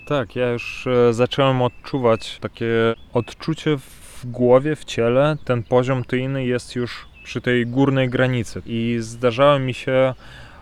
[0.07, 2.65] Tak, ja już e, zacząłem odczuwać takie
[3.13, 5.38] odczucie w głowie, w ciele.
[5.45, 8.61] Ten poziom teiny jest już przy tej górnej granicy.
[8.65, 10.13] I zdarzały mi się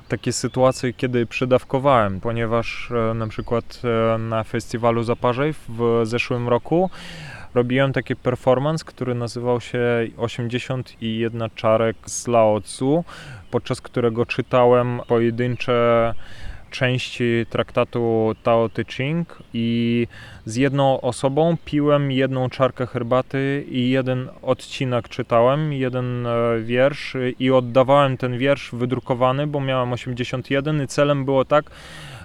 [0.07, 3.81] takie sytuacje, kiedy przydawkowałem, ponieważ e, na przykład
[4.15, 6.89] e, na festiwalu Zaparzej w zeszłym roku
[7.53, 9.79] robiłem taki performance, który nazywał się
[10.17, 13.03] 81 czarek z Lao Tzu,
[13.51, 16.13] podczas którego czytałem pojedyncze
[16.75, 20.07] części traktatu Tao Te Ching i
[20.45, 27.51] z jedną osobą piłem jedną czarkę herbaty i jeden odcinek czytałem, jeden e, wiersz i
[27.51, 31.71] oddawałem ten wiersz wydrukowany, bo miałem 81 i celem było tak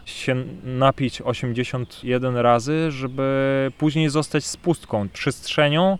[0.05, 5.99] się napić 81 razy, żeby później zostać z pustką, przestrzenią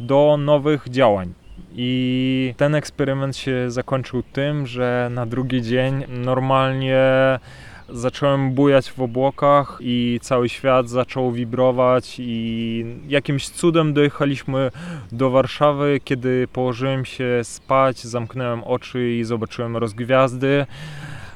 [0.00, 1.34] do nowych działań.
[1.74, 7.04] I ten eksperyment się zakończył tym, że na drugi dzień normalnie
[7.92, 14.70] zacząłem bujać w obłokach i cały świat zaczął wibrować i jakimś cudem dojechaliśmy
[15.12, 20.66] do Warszawy, kiedy położyłem się spać, zamknąłem oczy i zobaczyłem rozgwiazdy.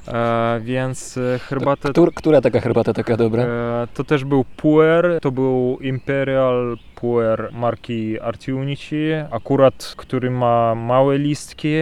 [0.09, 3.42] E, więc e, herbatę Któr, która taka herbata taka dobra?
[3.42, 11.18] E, To też był puer, to był Imperial Puer marki Artiunici, akurat który ma małe
[11.18, 11.74] listki.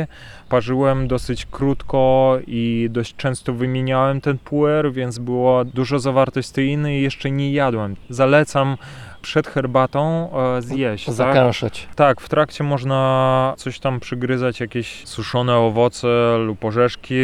[0.53, 7.31] Parzyłem dosyć krótko i dość często wymieniałem ten puer, więc było dużo zawartości i jeszcze
[7.31, 7.97] nie jadłem.
[8.09, 8.77] Zalecam
[9.23, 11.07] przed herbatą e, zjeść.
[11.07, 11.15] tak?
[11.15, 11.89] Zakąszać.
[11.97, 17.15] Tak, w trakcie można coś tam przygryzać, jakieś suszone owoce lub orzeszki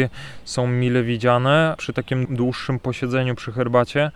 [0.45, 4.11] są mile widziane przy takim dłuższym posiedzeniu przy herbacie.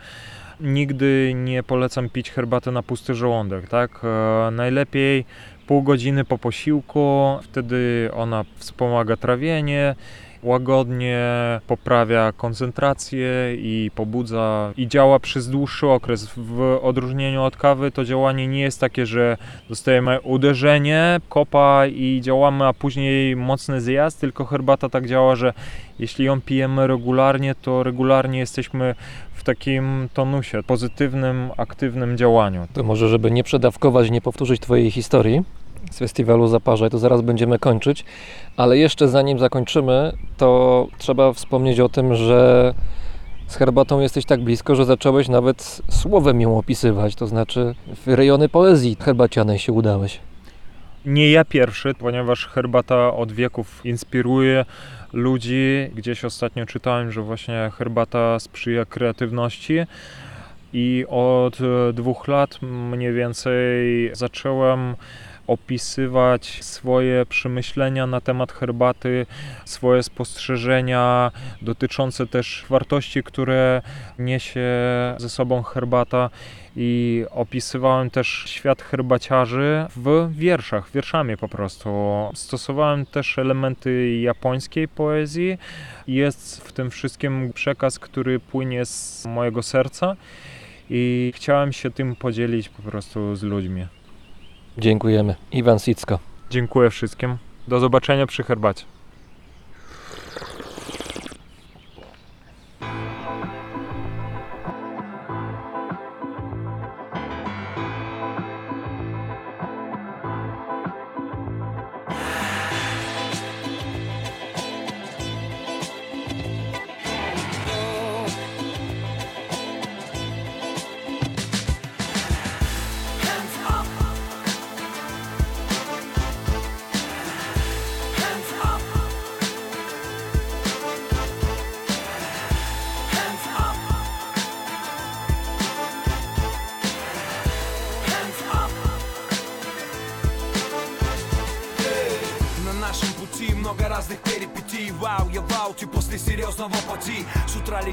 [0.59, 4.01] Nigdy nie polecam pić herbatę na pusty żołądek, tak?
[4.03, 5.25] E, najlepiej
[5.67, 9.95] pół godziny po posiłku, wtedy ona wspomaga trawienie,
[10.43, 11.19] łagodnie
[11.67, 16.29] poprawia koncentrację i pobudza i działa przez dłuższy okres.
[16.37, 19.37] W odróżnieniu od kawy to działanie nie jest takie, że
[19.69, 25.53] dostajemy uderzenie, kopa i działamy, a później mocny zjazd, tylko herbata tak działa, że
[25.99, 28.95] jeśli ją pijemy regularnie, to regularnie jesteśmy
[29.33, 32.67] w takim tonusie, pozytywnym, aktywnym działaniu.
[32.73, 35.41] To może, żeby nie przedawkować, nie powtórzyć Twojej historii
[35.91, 38.05] z festiwalu Zaparzaj, to zaraz będziemy kończyć.
[38.57, 42.73] Ale jeszcze zanim zakończymy, to trzeba wspomnieć o tym, że
[43.47, 47.15] z herbatą jesteś tak blisko, że zacząłeś nawet słowem ją opisywać.
[47.15, 47.75] To znaczy
[48.05, 50.19] w rejony poezji herbacianej się udałeś.
[51.05, 54.65] Nie ja pierwszy, ponieważ herbata od wieków inspiruje
[55.13, 55.89] ludzi.
[55.95, 59.79] Gdzieś ostatnio czytałem, że właśnie herbata sprzyja kreatywności.
[60.73, 61.57] I od
[61.93, 64.95] dwóch lat mniej więcej zacząłem
[65.47, 69.25] opisywać swoje przemyślenia na temat herbaty,
[69.65, 71.31] swoje spostrzeżenia
[71.61, 73.81] dotyczące też wartości, które
[74.19, 74.69] niesie
[75.17, 76.29] ze sobą herbata
[76.75, 81.89] i opisywałem też świat herbaciarzy w wierszach, wierszami po prostu.
[82.33, 85.57] Stosowałem też elementy japońskiej poezji.
[86.07, 90.15] Jest w tym wszystkim przekaz, który płynie z mojego serca
[90.89, 93.85] i chciałem się tym podzielić po prostu z ludźmi.
[94.77, 95.35] Dziękujemy.
[95.51, 96.19] Iwan Sicko.
[96.49, 97.37] Dziękuję wszystkim.
[97.67, 98.85] Do zobaczenia przy herbacie.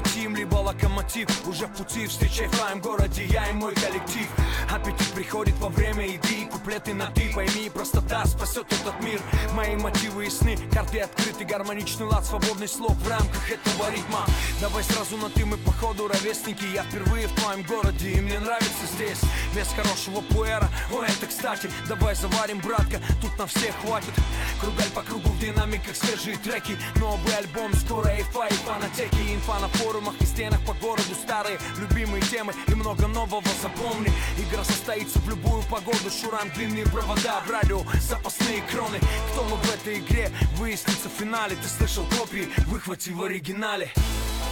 [0.00, 1.27] летим, либо локомотив.
[1.47, 4.27] Уже в пути, встречай в твоем городе Я и мой коллектив.
[4.69, 9.19] Аппетит приходит во время еды Куплеты на ты, пойми, простота спасет этот мир.
[9.53, 14.25] Мои мотивы ясны, карты открыты Гармоничный лад, свободный слог в рамках этого ритма.
[14.59, 18.85] Давай сразу на ты, мы походу ровесники Я впервые в твоем городе и мне нравится
[18.93, 19.19] здесь.
[19.55, 24.13] Без хорошего пуэра, о это кстати Давай заварим, братка, тут на всех хватит.
[24.59, 29.67] Кругаль по кругу в динамиках свежие треки Новый альбом, скоро эйфа и фанатеки Инфа на
[29.67, 34.11] форумах и стенах по городу Старые любимые темы и много нового запомни.
[34.37, 36.09] Игра состоится в любую погоду.
[36.09, 38.99] Шурам длинные провода в радио Запасные кроны.
[39.31, 41.55] Кто мы в этой игре, выяснится в финале.
[41.55, 43.91] Ты слышал копии, выхвати в оригинале.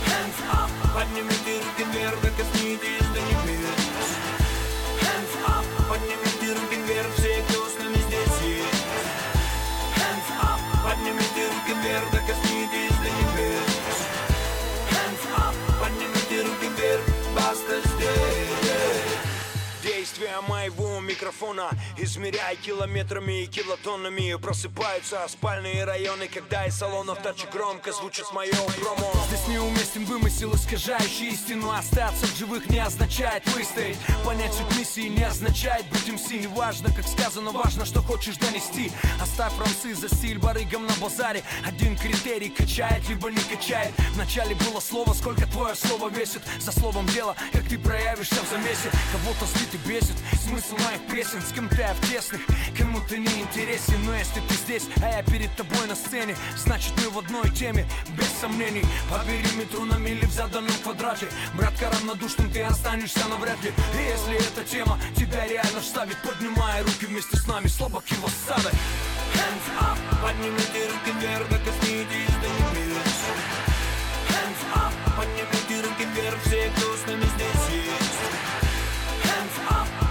[0.06, 2.30] Hands up, поднимите руки вверх, да
[21.20, 28.52] микрофона Измеряя километрами и килотоннами Просыпаются спальные районы Когда из салонов тачек громко звучит мое
[28.82, 29.12] промо.
[29.28, 33.98] Здесь неуместен вымысел, искажающий истину Остаться в живых не означает выстоять.
[34.26, 38.92] Понять суть миссии не означает быть МС Не важно, как сказано, важно, что хочешь донести.
[39.22, 41.44] Оставь рамсы за стиль барыгам на базаре.
[41.66, 43.92] Один критерий качает, либо не качает.
[44.14, 46.42] Вначале было слово, сколько твое слово весит.
[46.60, 48.90] За словом дело, как ты проявишься в замесе.
[49.12, 50.16] Кого-то злит и бесит.
[50.44, 52.42] Смысл моих песен С кем-то я в тесных,
[52.78, 54.04] кому-то не интересен.
[54.06, 57.86] Но если ты здесь, а я перед тобой на сцене Значит мы в одной теме,
[58.18, 58.84] без сомнений.
[59.10, 61.28] По периметру на мили в заданном квадрате.
[61.56, 63.72] Братка, равнодушным ты останешься навряд ли.
[63.96, 68.70] И если эта тема тебя реально вставит Поднимай руки вместе с нами, слабак его сада
[68.70, 72.69] Hands up, поднимите руки вверх, да коснитесь до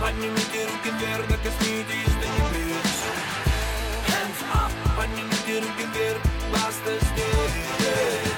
[0.07, 2.93] поднимите руки вверх, да коснитесь до небес
[4.07, 6.21] Hands up, поднимите руки вверх,
[6.51, 8.34] баста здесь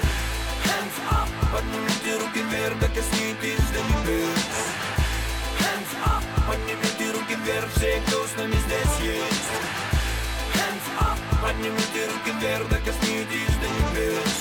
[0.66, 4.46] Hands up, поднимите руки вверх, да коснитесь до небес
[5.60, 9.50] Hands up, поднимите руки вверх, все, кто с нами здесь есть
[10.54, 14.36] Hands up, поднимите руки вверх, да коснитесь до небес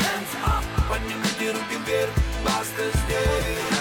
[0.00, 2.10] Hands up, поднимите руки вверх,
[2.44, 3.79] баста здесь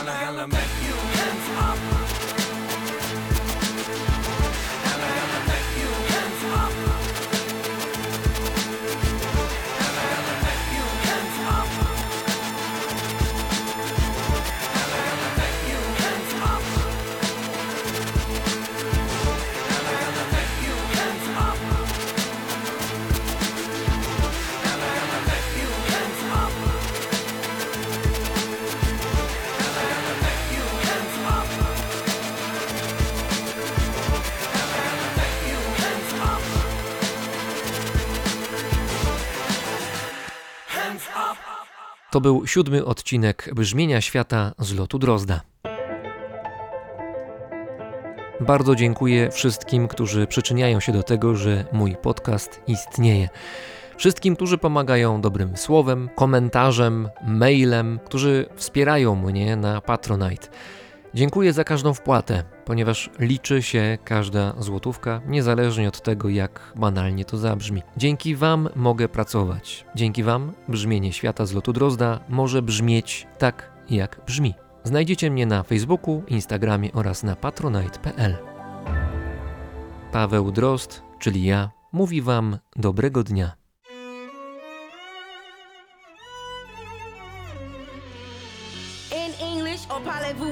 [42.11, 45.41] To był siódmy odcinek Brzmienia Świata z lotu Drozda.
[48.41, 53.28] Bardzo dziękuję wszystkim, którzy przyczyniają się do tego, że mój podcast istnieje.
[53.97, 60.49] Wszystkim, którzy pomagają dobrym słowem, komentarzem, mailem, którzy wspierają mnie na Patronite.
[61.15, 67.37] Dziękuję za każdą wpłatę, ponieważ liczy się każda złotówka, niezależnie od tego, jak banalnie to
[67.37, 67.83] zabrzmi.
[67.97, 69.85] Dzięki Wam mogę pracować.
[69.95, 74.55] Dzięki Wam brzmienie świata z lotu Drozda może brzmieć tak, jak brzmi.
[74.85, 78.37] Znajdziecie mnie na Facebooku, Instagramie oraz na patronite.pl.
[80.13, 83.60] Paweł Drozd, czyli ja, mówi Wam dobrego dnia.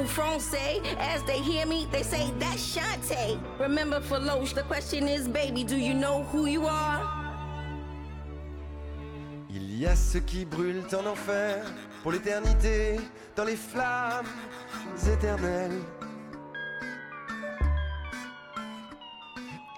[0.09, 0.80] Français?
[0.98, 3.39] As they hear me, they say that's Shantae.
[3.60, 7.02] Remember for Loche, the question is, baby, do you know who you are?
[9.51, 11.64] Il y a ceux qui brûlent en enfer
[12.02, 13.01] pour l'éternité,
[13.36, 14.26] dans les flammes
[15.10, 15.80] éternelles.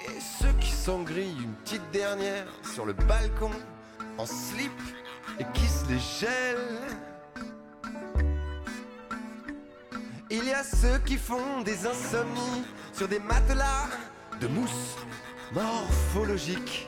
[0.07, 3.51] Et ceux qui s'engrillent une petite dernière sur le balcon,
[4.19, 4.73] en slip,
[5.39, 7.10] et qui se les gèlent.
[10.33, 13.89] Il y a ceux qui font des insomnies sur des matelas
[14.41, 14.97] de mousse
[15.53, 16.87] morphologique.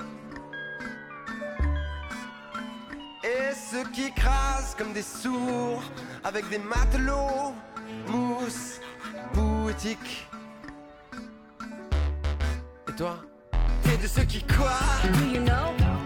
[3.25, 5.83] Et ceux qui écrasent comme des sourds
[6.23, 7.53] avec des matelots,
[8.07, 8.81] mousse
[9.33, 10.29] poétique.
[12.89, 13.19] Et toi
[13.83, 14.45] T'es de ceux qui
[15.39, 16.02] know?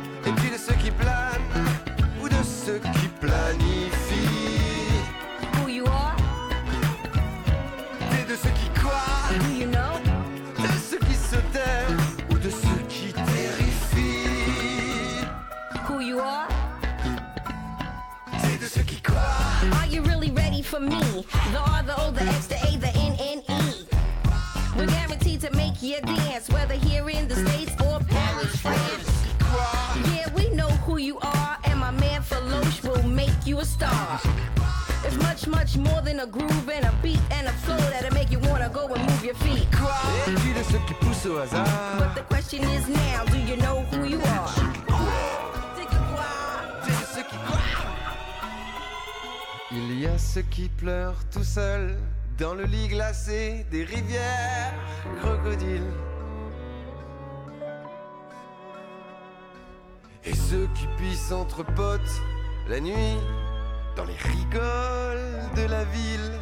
[20.67, 20.99] For me?
[21.53, 23.87] The R, the O, the X, the A, the N, N, E.
[24.77, 29.09] We're guaranteed to make you dance, whether here in the States or Paris, France.
[30.13, 34.21] Yeah, we know who you are, and my man Feloche will make you a star.
[35.05, 38.33] It's much, much more than a groove and a beat and a flow that'll make
[38.33, 39.69] you wanna go and move your feet.
[40.27, 41.67] Et puis de ceux qui poussent au hasard
[41.99, 45.26] But the question is now, do you know who you are?
[49.73, 51.99] Il y a ceux qui pleurent tout seuls
[52.39, 54.73] dans le lit glacé des rivières
[55.21, 55.91] crocodiles.
[60.25, 62.23] Et ceux qui pissent entre potes
[62.69, 63.17] la nuit
[63.97, 66.33] dans les rigoles de la ville.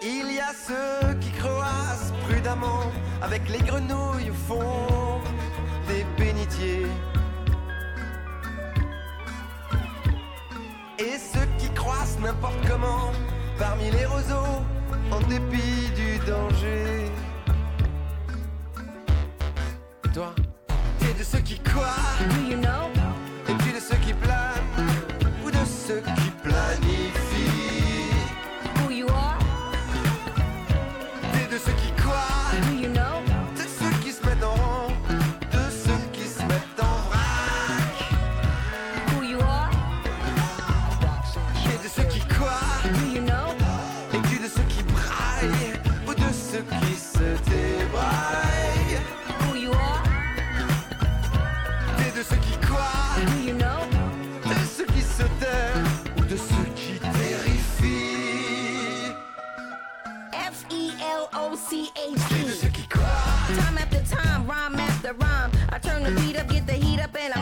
[0.00, 2.84] Il y a ceux qui croissent prudemment
[3.20, 5.20] avec les grenouilles au fond
[5.88, 6.86] des bénitiers.
[11.00, 13.12] Et ceux qui croissent n'importe comment
[13.56, 14.64] parmi les roseaux
[15.12, 17.04] en dépit du danger.
[20.12, 20.34] Toi,
[20.98, 21.60] t'es de ceux qui
[22.56, 22.97] know?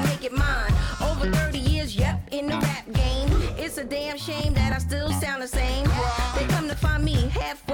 [0.02, 0.72] to make it mine.
[1.00, 3.28] Over 30 years, yep, in the rap game.
[3.58, 5.84] It's a damn shame that I still sound the same.
[6.36, 7.65] They come to find me half